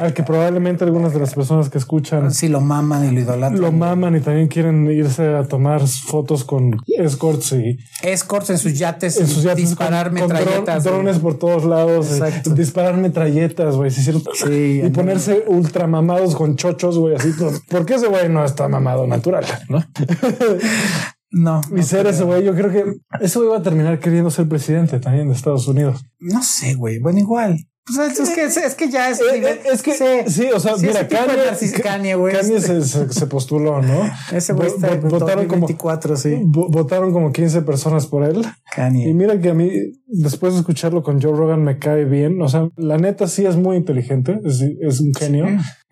[0.00, 3.60] Al que probablemente algunas de las personas que escuchan sí lo maman y lo idolatran.
[3.60, 8.78] Lo maman y también quieren irse a tomar fotos con escorts y escorts en sus
[8.78, 12.15] yates, en sus yates disparar metralletas, drones por todos lados.
[12.54, 13.90] Disparar metralletas, güey.
[13.90, 17.16] Sí, y ponerse ultra mamados con chochos, güey.
[17.16, 17.32] Así,
[17.70, 19.84] porque ese güey no está mamado natural, ¿no?
[21.28, 21.60] No.
[21.76, 22.84] Y ser ese güey, yo creo que
[23.20, 26.02] ese güey va a terminar queriendo ser presidente también de Estados Unidos.
[26.18, 26.98] No sé, güey.
[26.98, 27.58] Bueno, igual.
[27.94, 29.20] Pues es, que, es que ya es.
[29.36, 32.16] Eh, es que sí, o sea, mira, Kanye.
[32.32, 34.10] Kanye se, se, postuló, ¿no?
[34.32, 36.42] Ese güey está en votaron 24, como, sí.
[36.44, 38.44] Votaron como 15 personas por él.
[38.74, 39.08] Kanye.
[39.08, 39.70] Y mira que a mí,
[40.06, 42.40] después de escucharlo con Joe Rogan, me cae bien.
[42.40, 44.40] O sea, la neta sí es muy inteligente.
[44.44, 45.46] Es, es un genio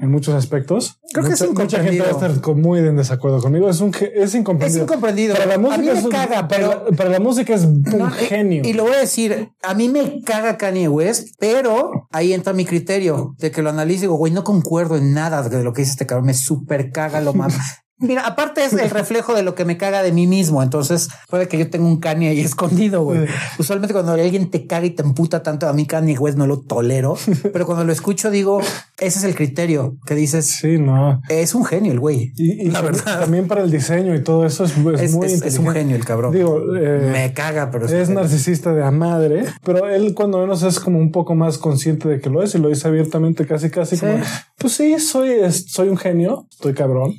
[0.04, 0.98] en muchos aspectos.
[1.12, 3.68] Creo que es Mucha gente va a estar muy en desacuerdo conmigo.
[3.68, 4.84] Es un es incomprendido.
[4.84, 5.34] Es incomprendido.
[5.34, 8.62] Para la música a mí me caga, pero para la, música es un eh, genio.
[8.64, 12.64] Y, lo voy a decir, a mí me caga Kanye West, pero ahí entra mi
[12.64, 14.02] criterio de que lo analice.
[14.02, 16.26] Digo, güey, no concuerdo en nada de lo que dice este cabrón.
[16.26, 17.54] Me super caga lo más.
[17.98, 20.62] Mira, aparte es el reflejo de lo que me caga de mí mismo.
[20.62, 23.26] Entonces puede que yo tenga un Kanye ahí escondido, güey.
[23.58, 26.60] Usualmente cuando alguien te caga y te emputa tanto, a mí Kanye West no lo
[26.60, 27.16] tolero,
[27.52, 28.60] pero cuando lo escucho digo,
[28.98, 30.46] ese es el criterio que dices.
[30.46, 31.20] Sí, no.
[31.28, 32.32] Es un genio el güey.
[32.36, 33.20] Y, la verdad.
[33.20, 36.32] También para el diseño y todo eso es, muy es, un genio el cabrón.
[36.32, 40.78] Digo, eh, me caga, pero es, narcisista de a madre, pero él cuando menos es
[40.78, 43.98] como un poco más consciente de que lo es y lo dice abiertamente casi casi
[43.98, 44.18] como,
[44.58, 47.14] pues sí, soy, soy un genio, estoy cabrón.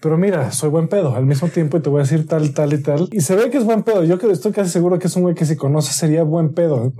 [0.00, 2.72] Pero mira, soy buen pedo al mismo tiempo y te voy a decir tal, tal
[2.72, 3.08] y tal.
[3.12, 4.02] Y se ve que es buen pedo.
[4.04, 6.92] Yo creo, estoy casi seguro que es un güey que si conoce sería buen pedo.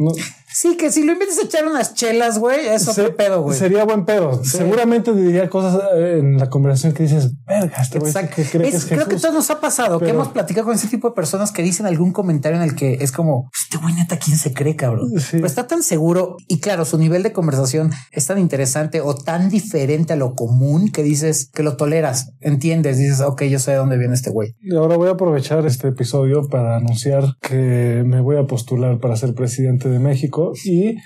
[0.54, 3.58] Sí, que si lo invitas a echar unas chelas, güey, es otro pedo, güey.
[3.58, 4.44] Sería buen pedo.
[4.44, 8.76] Seguramente diría cosas eh, en la conversación que dices, verga, este güey que cree que
[8.76, 11.50] es Creo que todo nos ha pasado, que hemos platicado con ese tipo de personas
[11.50, 14.76] que dicen algún comentario en el que es como, este güey neta, ¿quién se cree,
[14.76, 15.10] cabrón?
[15.32, 19.48] Pero está tan seguro y claro, su nivel de conversación es tan interesante o tan
[19.48, 23.78] diferente a lo común que dices que lo toleras, entiendes, dices, ok, yo sé de
[23.78, 24.54] dónde viene este güey.
[24.60, 29.16] Y ahora voy a aprovechar este episodio para anunciar que me voy a postular para
[29.16, 30.96] ser presidente de México y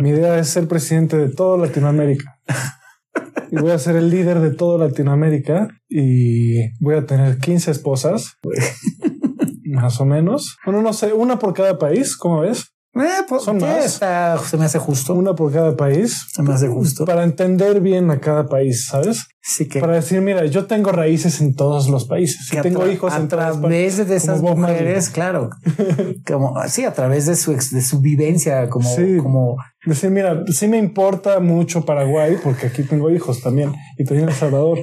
[0.00, 2.40] mi idea es ser presidente de toda Latinoamérica.
[3.50, 8.38] Y voy a ser el líder de toda Latinoamérica y voy a tener 15 esposas,
[9.64, 10.56] más o menos.
[10.64, 12.73] Bueno, no sé, una por cada país, ¿cómo ves?
[12.96, 14.00] Eh, pues, Son más.
[14.48, 15.14] se me hace justo.
[15.14, 16.26] Una por cada país.
[16.32, 17.04] Se me hace justo.
[17.04, 19.26] Para entender bien a cada país, ¿sabes?
[19.40, 19.80] Sí que.
[19.80, 22.52] Para decir, mira, yo tengo raíces en todos los países.
[22.52, 25.50] Y tengo hijos a través de esas mujeres, claro.
[26.26, 28.88] como sí, a través de su de su vivencia, como,
[29.22, 34.28] como decir, mira, sí me importa mucho Paraguay porque aquí tengo hijos también y también
[34.28, 34.78] El Salvador.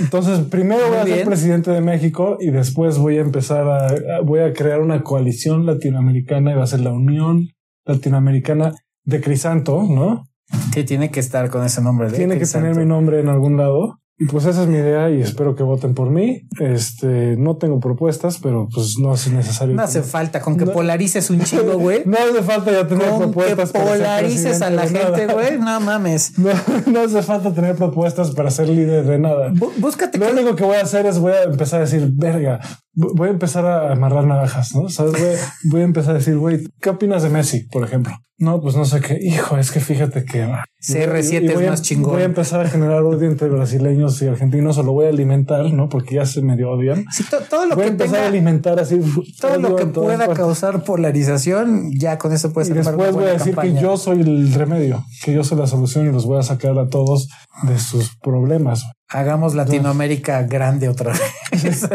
[0.00, 4.40] Entonces, primero voy a ser presidente de México y después voy a empezar a, voy
[4.40, 7.48] a crear una coalición latinoamericana y va a ser la Unión
[7.86, 8.74] latinoamericana
[9.04, 10.28] de Crisanto, ¿no?
[10.72, 12.10] Que tiene que estar con ese nombre.
[12.10, 13.98] De tiene que tener mi nombre en algún lado.
[14.18, 16.48] Y pues esa es mi idea y espero que voten por mí.
[16.58, 19.74] Este, no tengo propuestas, pero pues no es necesario.
[19.74, 22.02] No hace falta, con que polarices un chingo, güey.
[22.06, 23.72] no hace falta ya tener con propuestas.
[23.72, 25.58] Que polarices a la gente, güey.
[25.58, 26.32] No mames.
[26.86, 29.52] No, hace falta tener propuestas para ser líder de nada.
[29.78, 30.16] búscate.
[30.18, 32.60] Lo único que voy a hacer es voy a empezar a decir, verga,
[32.96, 34.88] voy a empezar a amarrar navajas, ¿no?
[34.88, 35.12] ¿Sabes?
[35.12, 35.36] Voy,
[35.70, 38.16] voy a empezar a decir, güey, ¿qué opinas de Messi, por ejemplo?
[38.38, 39.18] No, pues no sé qué.
[39.18, 40.46] Hijo, es que fíjate que
[40.86, 42.12] CR7 es más chingón.
[42.12, 45.72] Voy a empezar a generar odio entre brasileños y argentinos o lo voy a alimentar,
[45.72, 45.88] ¿no?
[45.88, 47.06] Porque ya se medio odian.
[47.10, 49.00] Sí, todo lo voy que a empezar a alimentar así.
[49.40, 53.56] Todo lo que pueda causar polarización, ya con eso puedes Y después voy a decir
[53.56, 56.78] que yo soy el remedio, que yo soy la solución y los voy a sacar
[56.78, 57.28] a todos
[57.62, 58.84] de sus problemas.
[59.08, 61.14] Hagamos Latinoamérica grande otra
[61.52, 61.88] vez.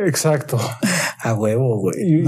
[0.00, 0.58] Exacto.
[1.22, 1.96] A huevo, güey.
[1.98, 2.22] Y,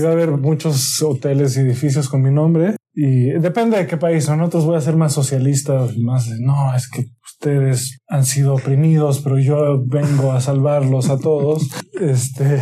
[0.00, 2.76] va a haber muchos hoteles y edificios con mi nombre.
[2.94, 4.28] Y depende de qué país.
[4.28, 9.20] Nosotros voy a ser más socialista, más de no, es que ustedes han sido oprimidos,
[9.20, 11.68] pero yo vengo a salvarlos a todos.
[12.00, 12.60] este,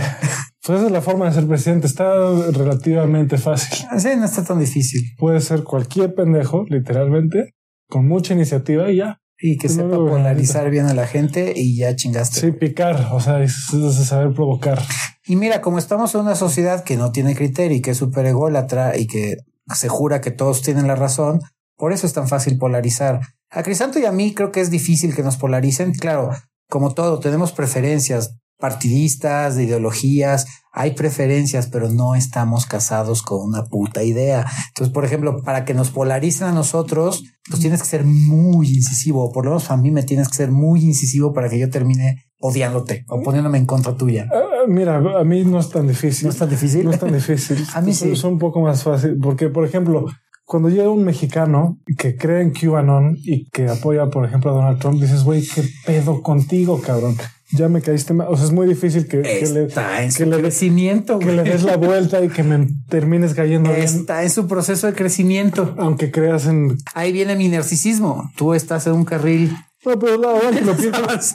[0.65, 1.87] pues esa es la forma de ser presidente.
[1.87, 2.15] Está
[2.51, 3.87] relativamente fácil.
[3.99, 5.03] Sí, no está tan difícil.
[5.19, 7.55] Puede ser cualquier pendejo, literalmente,
[7.89, 9.21] con mucha iniciativa y ya.
[9.39, 12.41] Y que sepa polarizar bien a la gente y ya chingaste.
[12.41, 13.67] Sí, picar, o sea, es,
[14.07, 14.81] saber provocar.
[15.27, 18.27] Y mira, como estamos en una sociedad que no tiene criterio y que es súper
[18.27, 19.39] ególatra y que
[19.75, 21.41] se jura que todos tienen la razón,
[21.77, 23.21] por eso es tan fácil polarizar.
[23.51, 25.93] A Crisanto y a mí creo que es difícil que nos polaricen.
[25.93, 26.31] Claro,
[26.69, 30.47] como todo, tenemos preferencias partidistas, de ideologías,
[30.77, 34.45] hay preferencias, pero no estamos casados con una puta idea.
[34.69, 39.31] Entonces, por ejemplo, para que nos polaricen a nosotros, pues tienes que ser muy incisivo,
[39.31, 42.25] por lo menos a mí me tienes que ser muy incisivo para que yo termine
[42.41, 44.27] odiándote o poniéndome en contra tuya.
[44.33, 46.27] Ah, ah, mira, a mí no es tan difícil.
[46.27, 46.85] No es tan difícil.
[46.85, 47.65] No es tan difícil.
[47.75, 48.11] a mí sí.
[48.11, 50.07] Es un poco más fácil porque, por ejemplo,
[50.45, 54.79] cuando llega un mexicano que cree en QAnon y que apoya, por ejemplo, a Donald
[54.79, 57.17] Trump, dices, güey, qué pedo contigo, cabrón
[57.55, 58.29] ya me caíste mal.
[58.31, 59.69] O sea, es muy difícil que, que le,
[60.17, 64.31] que le, crecimiento, que le des la vuelta y que me termines cayendo Está en
[64.31, 65.75] su proceso de crecimiento.
[65.79, 66.77] Aunque creas en.
[66.95, 68.31] Ahí viene mi narcisismo.
[68.37, 69.57] Tú estás en un carril.
[69.85, 71.35] No, pero la verdad que lo pienso.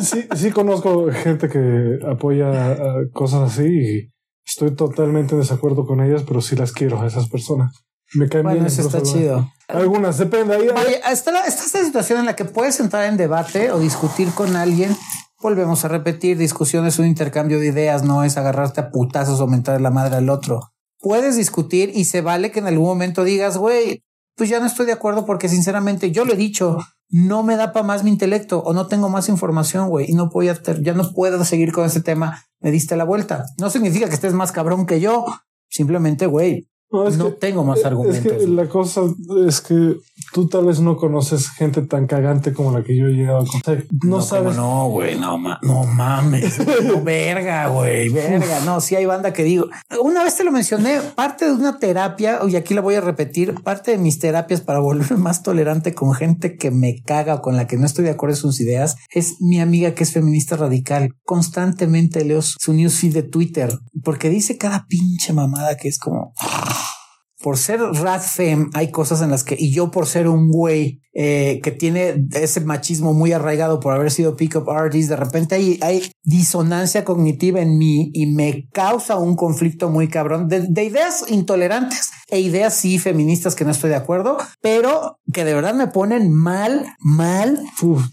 [0.00, 2.76] Sí, sí, conozco gente que apoya
[3.12, 4.10] cosas así y
[4.44, 7.84] estoy totalmente en desacuerdo con ellas, pero sí las quiero a esas personas.
[8.14, 9.50] Me caen bueno, Eso está chido.
[9.68, 10.54] Algunas, depende.
[10.54, 14.56] Ahí, Oye, está, esta situación en la que puedes entrar en debate o discutir con
[14.56, 14.96] alguien.
[15.40, 19.46] Volvemos a repetir, discusión es un intercambio de ideas, no es agarrarte a putazos o
[19.46, 20.72] mentar la madre al otro.
[21.00, 24.04] Puedes discutir y se vale que en algún momento digas, güey,
[24.36, 27.72] pues ya no estoy de acuerdo porque sinceramente yo lo he dicho, no me da
[27.72, 31.12] para más mi intelecto o no tengo más información, güey, y no puedo, ya no
[31.12, 33.44] puedo seguir con ese tema, me diste la vuelta.
[33.58, 35.26] No significa que estés más cabrón que yo,
[35.68, 38.26] simplemente, güey, No, tengo más argumentos.
[38.26, 39.02] Es que la cosa
[39.46, 39.96] es que
[40.32, 43.46] tú tal vez no conoces gente tan cagante como la que yo he llegado a
[43.46, 43.86] conocer.
[44.04, 44.56] No, sabes.
[44.56, 46.58] No, güey, no, no mames.
[46.84, 48.60] no, verga, güey, verga.
[48.64, 49.68] No, sí hay banda que digo.
[50.02, 53.54] Una vez te lo mencioné, parte de una terapia, y aquí la voy a repetir,
[53.62, 57.56] parte de mis terapias para volverme más tolerante con gente que me caga o con
[57.56, 60.56] la que no estoy de acuerdo en sus ideas, es mi amiga que es feminista
[60.56, 61.14] radical.
[61.24, 63.72] Constantemente leo su newsfeed de Twitter
[64.04, 66.32] porque dice cada pinche mamada que es como
[67.42, 71.60] por ser Radfem hay cosas en las que, y yo por ser un güey eh,
[71.62, 77.04] que tiene ese machismo muy arraigado por haber sido pick-up artist, de repente hay, disonancia
[77.04, 82.74] cognitiva en mí y me causa un conflicto muy cabrón de, ideas intolerantes e ideas
[82.74, 87.60] sí feministas que no estoy de acuerdo, pero que de verdad me ponen mal, mal,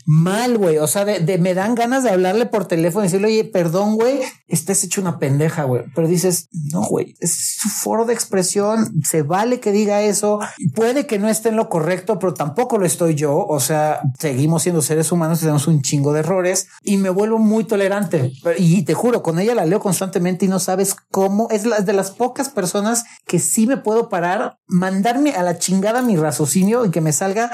[0.05, 0.77] mal, güey.
[0.79, 4.19] O sea, de, me dan ganas de hablarle por teléfono y decirle, oye, perdón, güey,
[4.47, 5.83] estás hecho una pendeja, güey.
[5.95, 10.39] Pero dices, no, güey, es su foro de expresión, se vale que diga eso,
[10.75, 13.37] puede que no esté en lo correcto, pero tampoco lo estoy yo.
[13.37, 17.37] O sea, seguimos siendo seres humanos y tenemos un chingo de errores y me vuelvo
[17.37, 18.31] muy tolerante.
[18.57, 21.93] Y te juro, con ella la leo constantemente y no sabes cómo es la, de
[21.93, 26.91] las pocas personas que sí me puedo parar, mandarme a la chingada mi raciocinio y
[26.91, 27.51] que me salga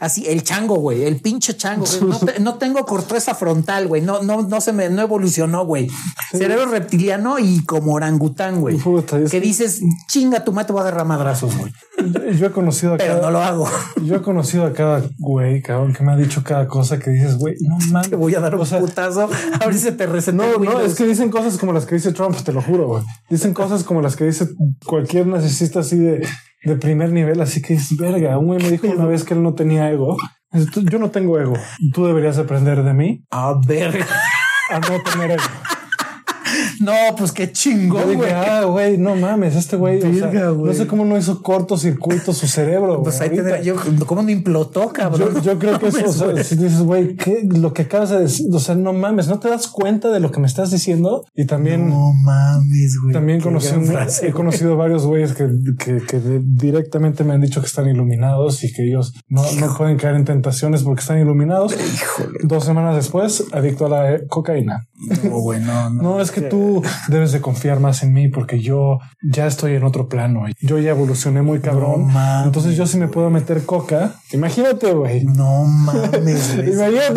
[0.00, 1.84] así el chango, güey, el pinche chango.
[2.40, 4.02] No, tengo corteza frontal, güey.
[4.02, 5.90] No, no, no se me, no evolucionó, güey.
[6.30, 8.78] Cerebro reptiliano y como orangután, güey.
[9.30, 11.72] Que dices, chinga, tu mate va a agarrar madrazos, güey.
[12.36, 13.68] Yo he conocido a Pero no lo hago.
[14.02, 17.36] Yo he conocido a cada güey, cabrón, que me ha dicho cada cosa que dices,
[17.36, 18.10] güey, no mames.
[18.10, 19.28] Te voy a dar un putazo.
[19.60, 20.36] A ver si te receta.
[20.36, 23.02] No, no, es que dicen cosas como las que dice Trump, te lo juro, güey.
[23.30, 24.48] Dicen cosas como las que dice
[24.84, 26.26] cualquier narcisista así de,
[26.64, 27.40] de primer nivel.
[27.40, 28.38] Así que es verga.
[28.38, 30.16] Un güey me dijo una vez que él no tenía ego.
[30.52, 31.54] Yo no tengo ego.
[31.92, 33.24] Tú deberías aprender de mí.
[33.30, 34.04] A ver.
[34.70, 35.42] A no tener ego.
[36.84, 38.30] No, pues qué chingón, güey.
[38.30, 40.00] Ah, güey, no mames, este güey.
[40.00, 43.02] no sé cómo no hizo cortocircuito su cerebro.
[43.02, 43.76] Pues ahí tendrá, yo,
[44.06, 45.42] ¿cómo no implotó, cabrón?
[45.42, 47.42] Yo, creo que eso, o sea, si dices, güey, ¿qué?
[47.44, 50.30] lo que acabas de decir, o sea, no mames, no te das cuenta de lo
[50.30, 51.24] que me estás diciendo.
[51.34, 53.12] Y también, no mames, güey.
[53.12, 53.74] También conocí,
[54.22, 58.72] he conocido varios güeyes que, que, que, directamente me han dicho que están iluminados y
[58.72, 61.72] que ellos no, no pueden caer en tentaciones porque están iluminados.
[61.72, 62.38] Híjole.
[62.42, 64.86] Dos semanas después, adicto a la cocaína.
[65.24, 66.02] No, güey, no, no.
[66.02, 66.73] no es que tú
[67.08, 70.44] debes de confiar más en mí porque yo ya estoy en otro plano.
[70.60, 72.08] Yo ya evolucioné muy cabrón.
[72.44, 74.14] Entonces yo sí me puedo meter coca.
[74.32, 75.24] Imagínate, güey.
[75.24, 76.54] No mames.
[76.54, 77.14] Imagínate.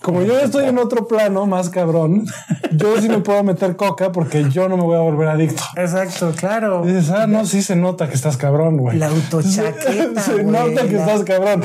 [0.00, 2.24] Como yo estoy en otro plano más cabrón,
[2.72, 5.62] yo sí me puedo meter coca porque yo no me voy a volver adicto.
[5.76, 6.84] Exacto, claro.
[6.84, 8.96] dices, ah, no, sí se nota que estás cabrón, güey.
[8.96, 10.20] La autochaqueta.
[10.22, 11.62] se nota que estás cabrón.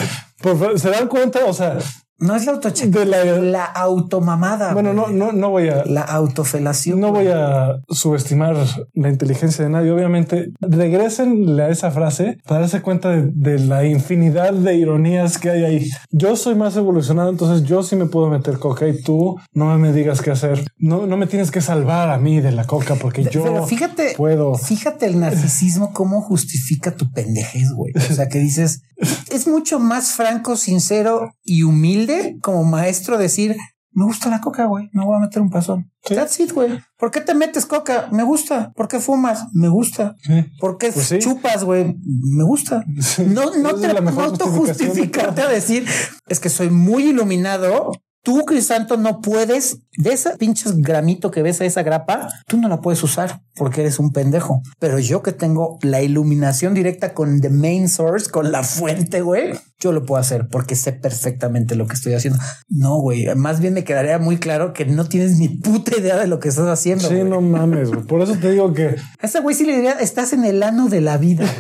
[0.76, 1.46] ¿Se dan cuenta?
[1.46, 1.78] O sea,
[2.24, 4.74] no es la autocheca, la, la automamada.
[4.74, 7.00] Bueno, no, no, no voy a la autofelación.
[7.00, 8.56] No voy a subestimar
[8.94, 9.92] la inteligencia de nadie.
[9.92, 15.64] Obviamente, regresenle a esa frase para darse cuenta de, la infinidad de ironías que hay
[15.64, 15.90] ahí.
[16.12, 19.94] Yo soy más evolucionado, entonces yo sí me puedo meter coca y tú no me
[19.94, 20.66] digas qué hacer.
[20.78, 24.14] No, no me tienes que salvar a mí de la coca porque yo Pero fíjate,
[24.18, 24.56] puedo.
[24.56, 27.94] Fíjate el narcisismo cómo justifica tu pendejez, güey.
[27.96, 28.82] O sea, que dices
[29.32, 33.56] es mucho más franco, sincero y humilde como maestro decir,
[33.92, 35.92] me gusta la coca, güey, me voy a meter un pasón.
[36.08, 36.80] That's it, güey.
[36.98, 38.10] ¿Por qué te metes coca?
[38.12, 38.72] Me gusta.
[38.76, 39.46] ¿Por qué fumas?
[39.54, 40.16] Me gusta.
[40.60, 41.96] ¿Por qué pues chupas, güey?
[42.04, 42.84] Me gusta.
[43.28, 44.12] No, no te no
[44.48, 45.86] justificarte a decir,
[46.28, 47.92] es que soy muy iluminado
[48.24, 52.70] Tú, Crisanto, no puedes, de ese pinches gramito que ves a esa grapa, tú no
[52.70, 54.62] la puedes usar porque eres un pendejo.
[54.80, 59.60] Pero yo que tengo la iluminación directa con the main source, con la fuente, güey,
[59.84, 62.40] yo lo puedo hacer porque sé perfectamente lo que estoy haciendo.
[62.70, 66.28] No, güey, más bien me quedaría muy claro que no tienes ni puta idea de
[66.28, 67.10] lo que estás haciendo.
[67.10, 68.04] Sí, no mames, güey.
[68.04, 68.96] Por eso te digo que...
[69.20, 71.46] A ese güey sí le diría, estás en el ano de la vida.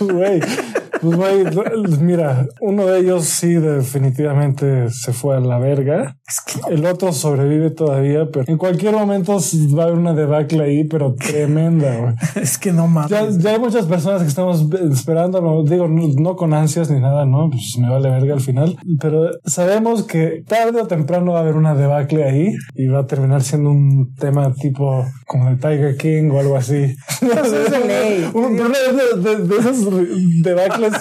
[0.00, 0.40] Güey.
[1.00, 1.44] Pues güey,
[2.00, 6.16] mira, uno de ellos sí definitivamente se fue a la verga.
[6.70, 9.38] El otro sobrevive todavía, pero en cualquier momento
[9.76, 12.14] va a haber una debacle ahí, pero tremenda, güey.
[12.42, 13.38] Es que no mames.
[13.38, 17.50] Ya, hay muchas personas que estamos esperando, digo, no, con ansias ni nada, ¿no?
[17.50, 21.56] Pues me vale verga al final, pero sabemos que tarde o temprano va a haber
[21.56, 26.30] una debacle ahí y va a terminar siendo un tema tipo como el Tiger King
[26.30, 26.96] o algo así.
[27.24, 29.88] De de, de esos
[30.42, 30.92] debacles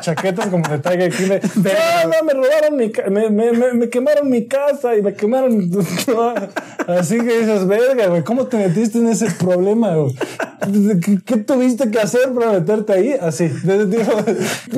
[0.00, 1.28] chaquetas como de Tiger King.
[1.56, 5.70] no, no, me robaron mi, me, me, me, quemaron mi casa y me quemaron.
[6.86, 9.94] Así que dices, verga, güey, ¿cómo te metiste en ese problema,
[11.24, 13.12] ¿Qué, tuviste que hacer para meterte ahí?
[13.20, 13.50] Así.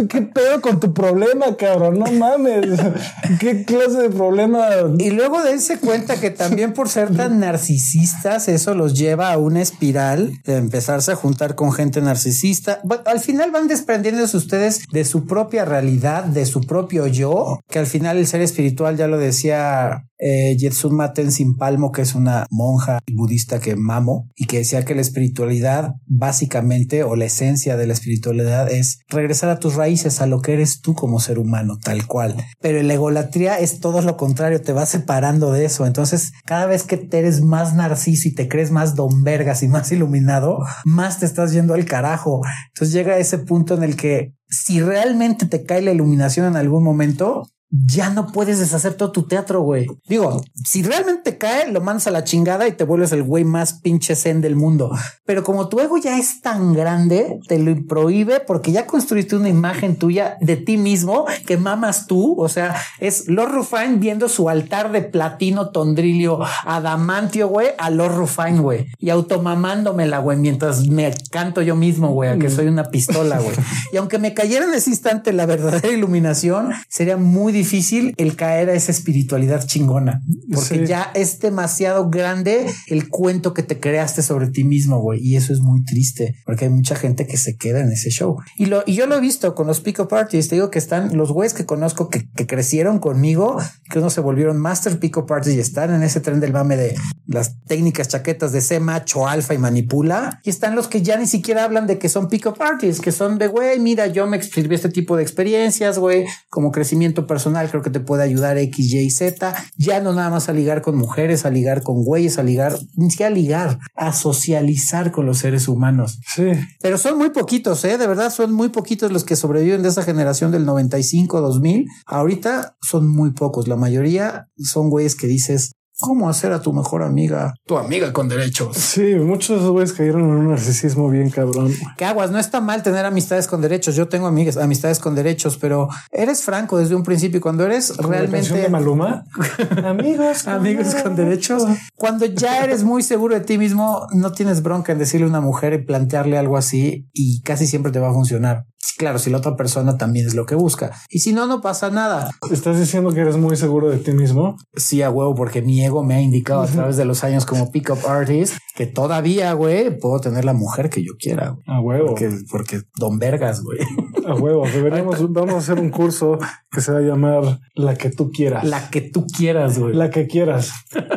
[0.09, 1.99] ¿Qué pedo con tu problema, cabrón.
[1.99, 2.67] No mames.
[3.41, 4.69] ¿Qué clase de problema?
[4.99, 9.61] Y luego dense cuenta que también por ser tan narcisistas, eso los lleva a una
[9.61, 12.81] espiral de empezarse a juntar con gente narcisista.
[13.07, 17.87] Al final van desprendiéndose ustedes de su propia realidad, de su propio yo, que al
[17.87, 22.47] final el ser espiritual, ya lo decía eh, Jetsun Maten Sin Palmo, que es una
[22.51, 27.87] monja budista que mamo y que decía que la espiritualidad básicamente o la esencia de
[27.87, 31.79] la espiritualidad es regresar a tus raíces, a lo que eres tú como ser humano,
[31.83, 32.37] tal cual.
[32.61, 35.87] Pero la egolatría es todo lo contrario, te va separando de eso.
[35.87, 39.69] Entonces, cada vez que te eres más narciso y te crees más don vergas y
[39.69, 42.43] más iluminado, más te estás yendo al carajo.
[42.69, 46.83] Entonces llega ese punto en el que si realmente te cae la iluminación en algún
[46.83, 49.87] momento, ya no puedes deshacer todo tu teatro, güey.
[50.07, 53.75] Digo, si realmente cae, lo mandas a la chingada y te vuelves el güey más
[53.75, 54.91] pinche zen del mundo.
[55.27, 59.49] Pero como tu ego ya es tan grande, te lo prohíbe porque ya construiste una
[59.49, 62.37] imagen tuya de ti mismo que mamas tú.
[62.39, 68.17] O sea, es Lord Rufine viendo su altar de platino, tondrilio, adamantio, güey, a Lord
[68.17, 68.87] Rufine, güey.
[68.99, 73.55] Y automamándomela, güey, mientras me canto yo mismo, güey, a que soy una pistola, güey.
[73.93, 78.71] Y aunque me cayera en ese instante la verdadera iluminación, sería muy difícil el caer
[78.71, 84.49] a esa espiritualidad chingona, porque ya es demasiado grande el cuento que te creaste sobre
[84.49, 87.81] ti mismo, güey, y eso es muy triste, porque hay mucha gente que se queda
[87.81, 88.37] en ese show.
[88.57, 91.17] Y lo y yo lo he visto con los pick-up artists, te digo que están
[91.17, 93.59] los güeyes que conozco que, que crecieron conmigo,
[93.91, 96.95] que uno se volvieron master pick-up artists y están en ese tren del mame de
[97.27, 101.27] las técnicas chaquetas de C macho alfa y manipula, y están los que ya ni
[101.27, 104.75] siquiera hablan de que son pick-up artists, que son de güey, mira, yo me escribí
[104.75, 109.11] este tipo de experiencias, güey, como crecimiento personal creo que te puede ayudar X, Y,
[109.11, 109.55] Z.
[109.77, 113.11] Ya no nada más a ligar con mujeres, a ligar con güeyes, a ligar, ni
[113.11, 116.21] siquiera a ligar, a socializar con los seres humanos.
[116.35, 116.51] Sí.
[116.81, 117.99] Pero son muy poquitos, ¿eh?
[117.99, 121.87] De verdad, son muy poquitos los que sobreviven de esa generación del 95, 2000.
[122.07, 123.69] Ahorita son muy pocos.
[123.69, 128.29] La mayoría son güeyes que dices, cómo hacer a tu mejor amiga tu amiga con
[128.29, 128.77] derechos.
[128.77, 131.73] Sí, muchos de esos güeyes cayeron en un narcisismo bien cabrón.
[131.97, 132.31] ¿Qué aguas?
[132.31, 133.95] No está mal tener amistades con derechos.
[133.95, 137.41] Yo tengo amigas, amistades con derechos, pero eres franco desde un principio.
[137.41, 139.25] Cuando eres realmente de Maluma,
[139.85, 141.65] amigos, amigos con derechos.
[141.95, 145.41] Cuando ya eres muy seguro de ti mismo, no tienes bronca en decirle a una
[145.41, 148.65] mujer y plantearle algo así y casi siempre te va a funcionar.
[148.97, 150.91] Claro, si la otra persona también es lo que busca.
[151.09, 152.31] Y si no, no pasa nada.
[152.51, 154.57] ¿Estás diciendo que eres muy seguro de ti mismo?
[154.75, 157.71] Sí, a huevo, porque mi ego me ha indicado a través de los años como
[157.71, 161.57] pick-up artist que todavía, güey, puedo tener la mujer que yo quiera.
[161.67, 162.11] A huevo.
[162.11, 163.81] Porque, porque don vergas, güey.
[164.25, 164.65] A huevo.
[164.73, 166.39] Deberíamos, vamos a hacer un curso
[166.71, 168.63] que se va a llamar La que tú quieras.
[168.63, 169.95] La que tú quieras, güey.
[169.95, 170.71] La que quieras.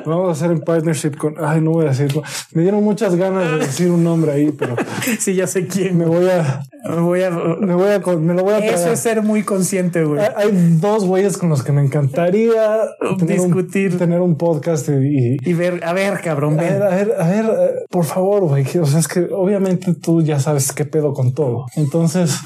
[0.07, 2.11] Vamos a hacer en partnership con, ay, no voy a decir,
[2.53, 4.75] me dieron muchas ganas de decir un nombre ahí, pero
[5.19, 5.99] sí, ya sé quién.
[5.99, 8.99] Me voy a, me voy a, me voy a, me lo voy a Eso es
[8.99, 10.21] ser muy consciente, güey.
[10.35, 12.79] Hay dos güeyes con los que me encantaría
[13.21, 17.27] discutir, tener un podcast y, y, ver, a ver, cabrón, a ver, a ver, a
[17.27, 18.65] ver, eh, por favor, güey.
[18.79, 21.65] O sea, es que obviamente tú ya sabes qué pedo con todo.
[21.75, 22.39] Entonces,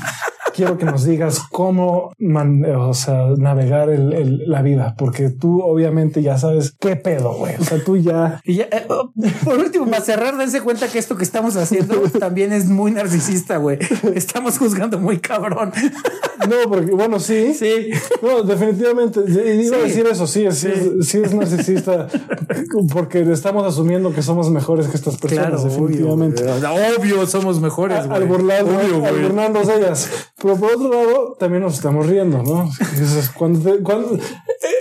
[0.56, 2.12] quiero que nos digas cómo
[2.78, 7.56] o sea, navegar el, la vida, porque tú obviamente ya sabes qué pedo, güey.
[7.60, 8.40] O sea, tú ya.
[8.44, 9.12] Y ya eh, oh,
[9.44, 13.58] por último, para cerrar, dense cuenta que esto que estamos haciendo también es muy narcisista,
[13.58, 13.80] güey.
[14.16, 15.72] Estamos juzgando muy cabrón.
[16.48, 17.54] No, porque bueno, sí.
[17.54, 17.90] Sí.
[18.22, 19.22] No, definitivamente.
[19.28, 22.08] Iba a decir eso, sí, sí, es, sí es narcisista
[22.92, 26.44] porque estamos asumiendo que somos mejores que estas personas, definitivamente.
[26.98, 27.98] Obvio, somos mejores.
[27.98, 30.10] Al, al burlarnos ellas.
[30.46, 32.70] Pero por otro lado, también nos estamos riendo, ¿no?
[33.36, 34.20] Cuando, cuando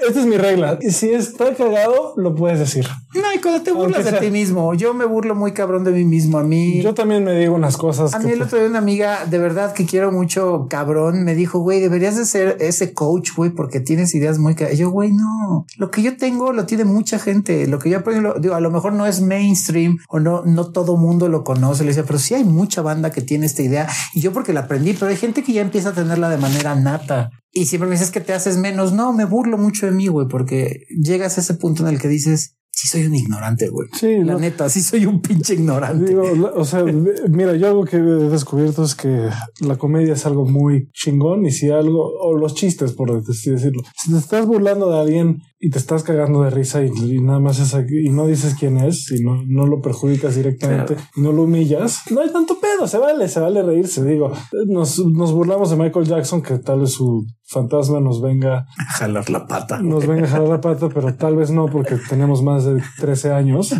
[0.07, 0.79] esta es mi regla.
[0.91, 2.87] Si está cagado, lo puedes decir.
[3.15, 6.05] No, y cuando te burlas de ti mismo, yo me burlo muy cabrón de mí
[6.05, 6.39] mismo.
[6.39, 6.83] A mí.
[6.83, 8.13] Yo también me digo unas cosas.
[8.13, 11.61] A mí el otro día una amiga de verdad que quiero mucho, cabrón, me dijo,
[11.61, 14.55] güey, deberías de ser ese coach, güey, porque tienes ideas muy.
[14.77, 15.65] Yo, güey, no.
[15.79, 17.67] Lo que yo tengo lo tiene mucha gente.
[17.67, 20.99] Lo que yo aprendo, digo, a lo mejor no es mainstream o no, no todo
[20.99, 21.85] mundo lo conoce.
[21.85, 24.61] Le decía, pero sí hay mucha banda que tiene esta idea y yo porque la
[24.61, 27.31] aprendí, pero hay gente que ya empieza a tenerla de manera nata.
[27.53, 28.93] Y siempre me dices que te haces menos.
[28.93, 32.09] No, me burlo mucho de mí, güey, porque llegas a ese punto en el que
[32.09, 33.89] dices, sí soy un ignorante, güey.
[33.93, 36.17] Sí, la neta, sí soy un pinche ignorante.
[36.17, 39.29] o sea, mira, yo algo que he descubierto es que
[39.61, 44.13] la comedia es algo muy chingón y si algo, o los chistes, por decirlo, si
[44.13, 47.59] te estás burlando de alguien y te estás cagando de risa y, y nada más
[47.59, 51.43] es aquí, y no dices quién es y no, no lo perjudicas directamente, no lo
[51.45, 54.05] humillas, no hay tanto pedo, se vale, se vale reírse.
[54.05, 54.33] Digo,
[54.67, 58.67] nos, nos burlamos de Michael Jackson, que tal vez su fantasma nos venga
[58.99, 59.79] jalar la pata.
[59.81, 63.33] Nos venga a jalar la pata, pero tal vez no, porque tenemos más de 13
[63.33, 63.75] años.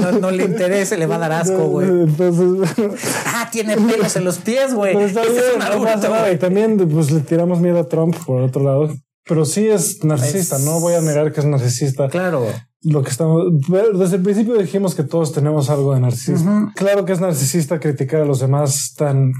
[0.00, 1.88] No, no le interese, le va a dar asco, güey.
[1.88, 2.68] Entonces,
[3.26, 4.96] Ah, tiene pelos en los pies, güey.
[4.96, 6.20] está bien, es un no adulto, pasa nada.
[6.22, 6.34] güey.
[6.34, 8.90] Y también pues le tiramos miedo a Trump por otro lado.
[9.26, 12.08] Pero sí es narcisista, Es- no voy a negar que es narcisista.
[12.08, 12.46] Claro.
[12.84, 13.44] Lo que estamos,
[13.98, 16.52] desde el principio dijimos que todos tenemos algo de narcisismo.
[16.64, 16.72] Ujú.
[16.74, 19.32] Claro que es narcisista criticar a los demás tan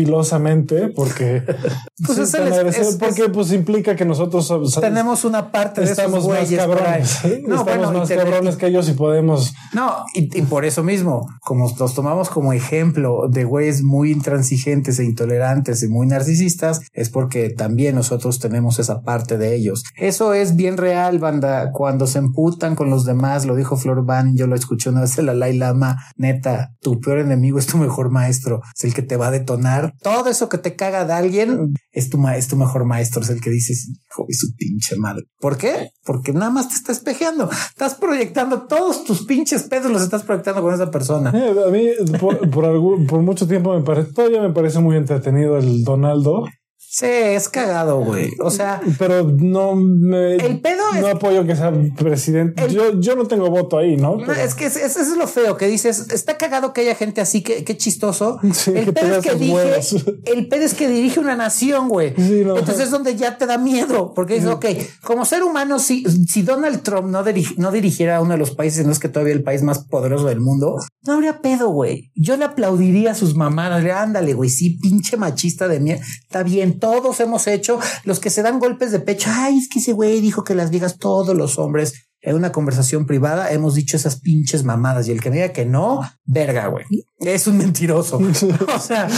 [0.00, 1.42] filosamente porque,
[2.06, 6.26] Pues es el- porque pues implica que nosotros Tenemos una parte de esos estamos más
[6.26, 6.56] por ahí.
[6.56, 7.18] cabrones.
[7.24, 10.82] No, estamos bueno, más te- cabrones que ellos y podemos No, y, y por eso
[10.82, 16.80] mismo, como los tomamos como ejemplo de güeyes muy intransigentes e intolerantes y muy narcisistas,
[16.92, 19.84] es porque también nosotros tenemos esa parte de ellos.
[19.96, 21.72] Eso es bien real, banda.
[21.72, 25.18] Cuando se emputan con los demás, lo dijo Flor Van, yo lo escuché una vez
[25.18, 29.02] en la Dalai Lama, neta, tu peor enemigo es tu mejor maestro, es el que
[29.02, 29.94] te va a detonar.
[30.02, 33.40] Todo eso que te caga de alguien es tu, es tu mejor maestro, es el
[33.40, 35.24] que dices, hijo de su pinche madre.
[35.38, 35.90] ¿Por qué?
[36.04, 37.50] Porque nada más te está espejeando.
[37.68, 41.32] Estás proyectando todos tus pinches pedos, los estás proyectando con esa persona.
[41.34, 45.84] Eh, a mí por, por mucho tiempo me parece, todavía me parece muy entretenido el
[45.84, 46.46] Donaldo,
[46.88, 48.30] Sí, es cagado, güey.
[48.40, 52.64] O sea, pero no me, El pedo es- no apoyo que sea presidente.
[52.64, 54.16] El- yo, yo no tengo voto ahí, ¿no?
[54.18, 56.06] Pero- es que es- es- eso es lo feo que dices.
[56.12, 58.38] Está cagado que haya gente así, que qué chistoso.
[58.54, 59.96] Sí, el que pedo es que huevos.
[60.24, 62.14] el pedo es que dirige una nación, güey.
[62.16, 62.56] Sí, no.
[62.56, 64.64] Entonces es donde ya te da miedo, porque dices, ok,
[65.02, 68.52] como ser humano, si, si Donald Trump no, dirigi- no dirigiera a uno de los
[68.52, 72.10] países, no es que todavía el país más poderoso del mundo, no habría pedo, güey.
[72.14, 76.02] Yo le aplaudiría a sus mamadas, le ándale, güey, sí, pinche machista de mierda.
[76.22, 79.30] Está bien, todos hemos hecho los que se dan golpes de pecho.
[79.32, 83.06] Ay, es que ese güey dijo que las viejas, todos los hombres, en una conversación
[83.06, 86.84] privada, hemos dicho esas pinches mamadas y el que me diga que no, verga, güey.
[87.18, 88.18] Es un mentiroso.
[88.74, 89.08] o sea,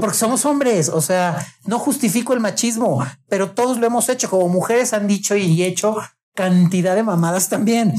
[0.00, 0.88] porque somos hombres.
[0.88, 4.30] O sea, no justifico el machismo, pero todos lo hemos hecho.
[4.30, 5.96] Como mujeres han dicho y hecho
[6.34, 7.94] cantidad de mamadas también.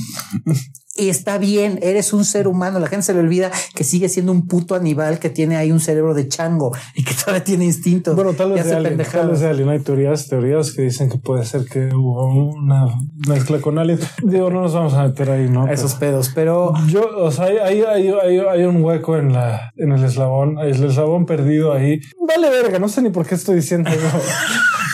[0.98, 2.80] Y está bien, eres un ser humano.
[2.80, 5.82] La gente se le olvida que sigue siendo un puto animal que tiene ahí un
[5.82, 8.16] cerebro de chango y que todavía tiene instintos.
[8.16, 9.68] Bueno, tal vez, de alien, tal vez de alien.
[9.68, 12.88] Hay teorías, teorías que dicen que puede ser que hubo una
[13.28, 14.00] mezcla con alien.
[14.24, 15.66] Digo, no nos vamos a meter ahí, ¿no?
[15.66, 19.74] A esos pedos, pero yo, o sea, hay, hay, hay, hay, un hueco en la,
[19.76, 22.00] en el eslabón, el eslabón perdido ahí.
[22.26, 24.00] Vale verga, no sé ni por qué estoy diciendo eso.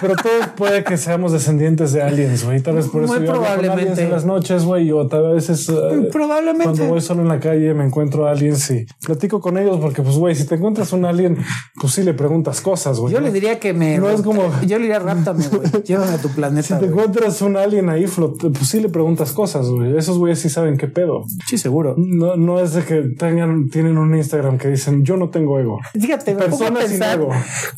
[0.00, 2.60] Pero todos puede que seamos descendientes de aliens, güey.
[2.60, 3.80] Tal vez por eso Muy yo hablo con probablemente.
[3.82, 4.90] aliens en las noches, güey.
[4.92, 6.64] O tal vez es eh, probablemente.
[6.64, 10.02] cuando voy solo en la calle me encuentro a aliens y platico con ellos porque,
[10.02, 11.38] pues, güey, si te encuentras un alien,
[11.80, 13.12] pues sí le preguntas cosas, güey.
[13.14, 13.26] yo ¿no?
[13.26, 13.98] le diría que me.
[13.98, 15.68] No es como- Yo le diría ráptame, güey.
[15.84, 16.78] Llévame a tu Si planeta.
[16.78, 16.90] te güey.
[16.90, 19.96] encuentras un alien ahí, pues sí le preguntas cosas, güey.
[19.96, 21.24] Esos güeyes sí saben qué pedo.
[21.46, 21.94] Sí, seguro.
[21.98, 25.78] No, no es de que tengan, tienen un Instagram que dicen yo no tengo ego.
[25.92, 27.28] Fíjate, me pongo a Personas sin ego.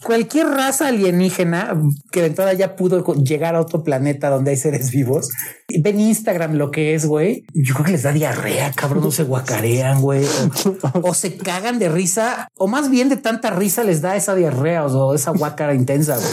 [0.04, 1.76] cualquier raza alienígena
[2.12, 5.30] que de entrada ya pudo llegar a otro planeta donde hay seres vivos,
[5.80, 7.44] ven Instagram lo que es, güey.
[7.54, 10.24] Yo creo que les da diarrea, cabrón, no se guacarean, güey,
[11.02, 14.86] o, se cagan de risa, o más bien de tanta risa les da esa diarrea
[14.86, 16.32] o, esa guacara intensa, güey.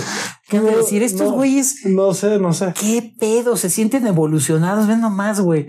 [0.50, 1.86] ¿Qué de decir estos güeyes?
[1.86, 2.74] No sé, no sé.
[2.80, 3.56] ¿Qué pedo?
[3.58, 5.68] Se sienten evolucionados, ven nomás, güey.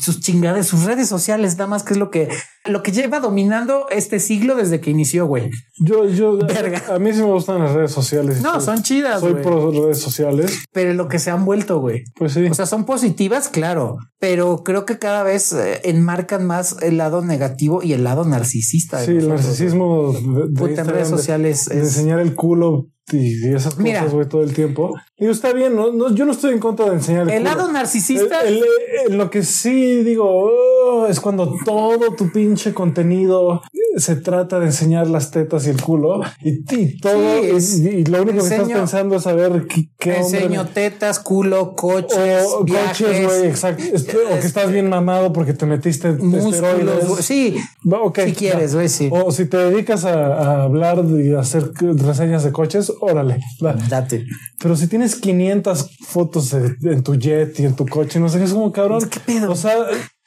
[0.00, 2.28] Sus chingadas, sus redes sociales, nada más que es lo que,
[2.66, 5.50] lo que lleva dominando este siglo desde que inició, güey.
[5.78, 6.82] Yo, yo, Verga.
[6.94, 8.42] a mí sí me gustan las redes sociales.
[8.42, 9.42] No, Soy- son chidas, Soy güey.
[9.44, 10.64] pro redes sociales.
[10.72, 12.04] Pero lo que se han vuelto, güey.
[12.16, 12.44] Pues sí.
[12.46, 17.22] O sea, son positivas, claro, pero creo que cada vez eh, enmarcan más el lado
[17.22, 19.04] negativo y el lado narcisista.
[19.04, 20.48] sí, el narcisismo de, de güey.
[20.52, 24.00] Puta, en Instagram, redes de- sociales de es- enseñar el culo y, esas Mira.
[24.00, 24.94] cosas, güey, todo el tiempo.
[25.18, 28.42] Digo, está bien, no, no, yo no estoy en contra de enseñar el, lado narcisista.
[28.42, 28.64] El- el-
[29.12, 33.62] el- lo que sí digo oh, es cuando todo tu pinche contenido
[33.96, 38.04] se trata de enseñar las tetas y el culo y, y todo Sí, es- y,
[38.04, 42.64] lo único que estás pensando es saber qué, qué Enseño hombre tetas, culo, coches, o
[42.64, 43.82] viajes, coches, güey, exacto.
[43.92, 46.54] Est- o que estás bien mamado porque te metiste músculos.
[46.54, 47.24] esteroides.
[47.24, 47.56] Sí,
[47.90, 49.08] Va, ok, si quieres, güey, sí.
[49.12, 53.40] O si te dedicas a, a hablar y a hacer reseñas de coches, órale.
[53.64, 53.72] va.
[53.74, 54.24] date.
[54.58, 58.52] Pero si tienes 500 fotos en tu jet y en tu coche, no sé, es
[58.52, 59.08] como cabrón.
[59.08, 59.50] ¿Qué pedo?
[59.52, 59.74] O sea,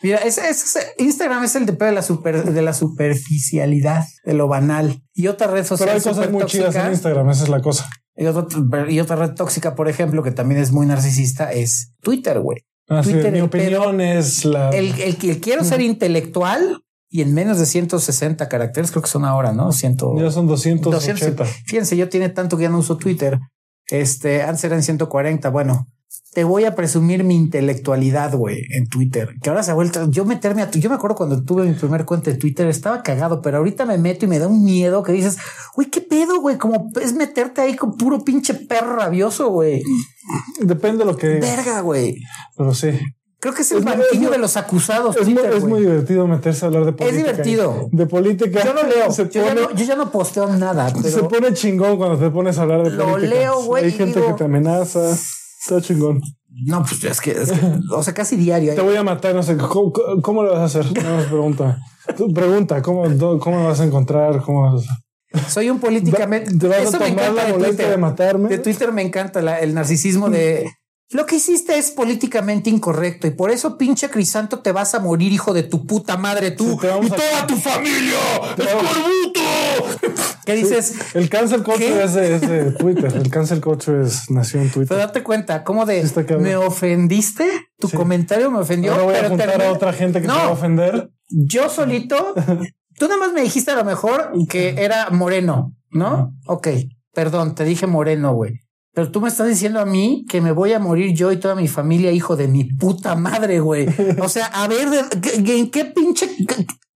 [0.01, 4.33] Mira, es, es- Instagram es el de pedo de la super, de la superficialidad, de
[4.33, 5.01] lo banal.
[5.13, 7.89] Y otra red social pero hay cosas muy chidas en Instagram, esa es la cosa.
[8.15, 12.39] y, otra, y otra red tóxica, por ejemplo, que también es muy narcisista, es Twitter,
[12.39, 12.59] güey.
[12.87, 14.69] Ah, sí, Twitter, mi el opinión es la.
[14.69, 16.83] El, el que quiero ser intelectual
[17.15, 19.71] y en menos de 160 caracteres, creo que son ahora, ¿no?
[19.71, 20.89] 100, ya son 280.
[20.89, 21.47] 200.
[21.65, 23.39] Fíjense, yo tiene tanto que ya no uso Twitter.
[23.87, 25.49] Este, antes eran 140.
[25.49, 25.87] Bueno,
[26.33, 29.29] te voy a presumir mi intelectualidad, güey, en Twitter.
[29.41, 30.11] Que ahora se ha vuelto.
[30.11, 30.69] Yo meterme a.
[30.71, 33.97] Yo me acuerdo cuando tuve mi primer cuenta de Twitter, estaba cagado, pero ahorita me
[33.97, 35.37] meto y me da un miedo que dices,
[35.73, 36.57] güey, qué pedo, güey.
[36.57, 39.81] Como es meterte ahí con puro pinche perro rabioso, güey.
[40.59, 41.39] Depende de lo que.
[41.39, 42.17] Verga, güey.
[42.57, 42.89] Pero sí.
[43.45, 45.15] Creo que es el banquillo de los acusados.
[45.15, 47.29] Es, Twitter, muy, es muy divertido meterse a hablar de política.
[47.29, 47.89] Es divertido.
[47.91, 48.63] De política.
[48.65, 49.15] Yo no leo.
[49.15, 50.91] Yo, ya no, yo, ya no, posteo nada.
[50.91, 53.35] Pero se pone chingón cuando te pones a hablar de lo política.
[53.39, 53.83] leo, güey.
[53.83, 55.11] Hay gente digo, que te amenaza.
[55.11, 56.21] Está chingón.
[56.65, 57.59] No, pues es que, es que
[57.91, 58.73] o sea, casi diario.
[58.73, 59.93] Te voy a matar, no sé, ¿cómo,
[60.23, 61.03] cómo lo vas a hacer?
[61.03, 61.77] No nos pregunta.
[62.17, 63.03] Tú pregunta, ¿cómo,
[63.39, 64.41] ¿cómo lo vas a encontrar?
[64.41, 65.49] ¿Cómo vas a...
[65.51, 66.57] Soy un políticamente.
[66.57, 67.91] ¿Te vas Eso a me tomar encanta la de molestia Twitter.
[67.91, 68.49] de matarme?
[68.49, 70.67] De Twitter me encanta la- el narcisismo de
[71.11, 75.31] lo que hiciste es políticamente incorrecto y por eso pinche Crisanto te vas a morir,
[75.31, 78.19] hijo de tu puta madre, tú Sí, te y a- toda tu familia.
[78.57, 79.41] ¡Escorbuto!
[80.45, 80.93] ¿Qué dices?
[81.15, 83.11] El cancel culture es de, es de Twitter.
[83.15, 84.89] El cancel culture es, nació en Twitter.
[84.89, 87.45] Pero date cuenta, ¿cómo de Sí me ofendiste?
[87.79, 88.91] Tu comentario me ofendió.
[88.91, 90.33] Ahora voy a pero termina- a otra gente que No.
[90.33, 91.09] te va a ofender.
[91.29, 92.33] Yo solito,
[92.99, 96.33] tú nada más me dijiste a lo mejor que era moreno, ¿no?
[96.47, 96.67] Ok,
[97.13, 98.59] perdón, te dije moreno, güey.
[98.95, 101.53] Pero tú me estás diciendo a mí que me voy a morir yo y toda
[101.53, 103.87] mi familia, hijo de mi puta madre, güey.
[104.21, 106.29] O sea, a ver, ¿de- qué- ¿en qué pinche,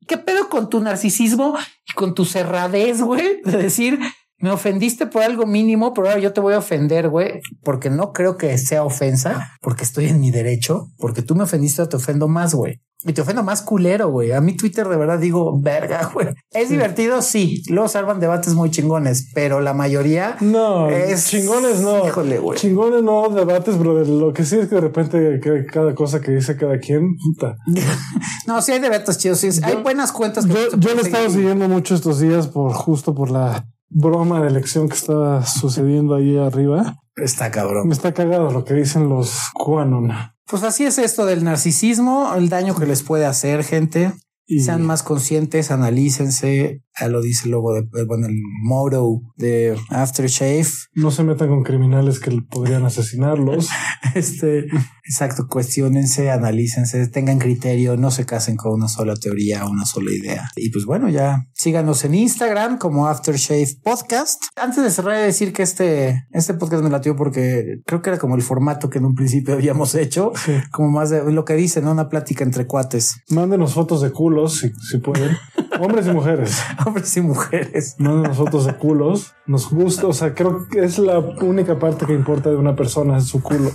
[0.07, 1.55] qué pedo con tu narcisismo
[1.87, 3.41] y con tu cerradez, güey?
[3.43, 3.99] De decir,
[4.39, 8.13] me ofendiste por algo mínimo, pero ahora yo te voy a ofender, güey, porque no
[8.13, 12.27] creo que sea ofensa, porque estoy en mi derecho, porque tú me ofendiste, te ofendo
[12.27, 12.81] más, güey.
[13.05, 14.33] Y te ofendo más culero, güey.
[14.33, 16.27] A mí Twitter de verdad digo, verga, güey.
[16.51, 17.63] Es divertido, sí.
[17.69, 21.27] Luego salvan debates muy chingones, pero la mayoría No, es...
[21.27, 22.05] chingones no.
[22.05, 22.59] Híjole, güey.
[22.59, 25.39] Chingones no, debates, pero de lo que sí es que de repente
[25.71, 27.55] cada cosa que dice cada quien, puta.
[28.47, 29.39] No, sí hay debates chidos.
[29.39, 29.49] sí.
[29.63, 30.45] hay buenas cuentas.
[30.45, 34.41] que Yo, yo lo he estado siguiendo mucho estos días por justo por la broma
[34.41, 36.97] de elección que está sucediendo ahí arriba.
[37.15, 37.87] Está cabrón.
[37.87, 40.11] Me está cagado lo que dicen los QAnon.
[40.45, 44.13] Pues así es esto del narcisismo, el daño que les puede hacer, gente.
[44.51, 46.81] Y Sean más conscientes, analícense.
[46.99, 50.65] Ya lo dice el logo de, bueno, el motto de Aftershave.
[50.95, 53.69] no se metan con criminales que podrían asesinarlos.
[54.15, 54.65] Este,
[55.03, 60.49] exacto, cuestionense, analícense, tengan criterio, no se casen con una sola teoría, una sola idea.
[60.55, 64.41] Y pues bueno, ya síganos en Instagram como Aftershave Podcast.
[64.55, 68.35] Antes de cerrar, decir que este, este podcast me latió porque creo que era como
[68.35, 70.53] el formato que en un principio habíamos hecho, Sí.
[70.71, 71.91] como más de lo que dicen, ¿no?
[71.91, 75.37] una plática entre cuates, Mándenos fotos de culos si, si pueden.
[75.79, 76.61] Hombres y mujeres.
[76.85, 77.95] hombres y mujeres.
[77.99, 79.33] Mándenos fotos de culos.
[79.45, 80.07] Nos gusta.
[80.07, 83.41] O sea, creo que es la única parte que importa de una persona, es su
[83.41, 83.71] culo.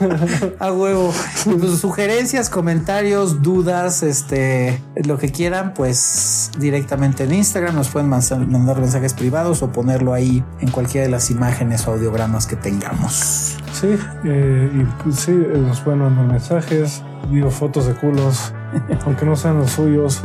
[0.58, 1.12] A huevo.
[1.44, 8.46] Pues sugerencias, comentarios, dudas, este, lo que quieran, pues directamente en Instagram nos pueden mandar
[8.46, 13.56] mandar mensajes privados o ponerlo ahí en cualquiera de las imágenes o audiogramas que tengamos.
[13.72, 18.52] Sí, eh, y pues, sí, eh, nos pueden mandar mensajes, digo fotos de culos,
[19.06, 20.22] aunque no sean los suyos,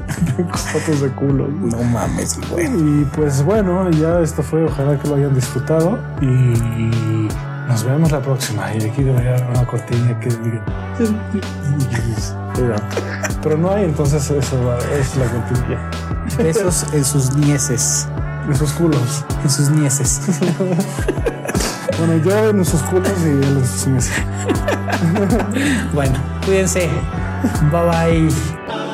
[0.53, 1.49] fotos de culos.
[1.49, 2.65] No mames, güey.
[2.67, 7.27] Y pues bueno, ya esto fue, ojalá que lo hayan disfrutado y
[7.67, 8.73] nos vemos la próxima.
[8.73, 10.61] Y aquí debería haber una cortina que diga.
[13.43, 15.89] Pero no hay, entonces eso va- es la cortinilla.
[16.37, 18.07] Besos en sus nieces.
[18.51, 19.23] Esos culos.
[19.43, 20.21] En sus nieces.
[21.97, 24.13] Bueno, yo en sus culos y en sus meses.
[25.93, 26.13] Bueno,
[26.45, 26.89] cuídense.
[27.71, 28.86] Bye bye.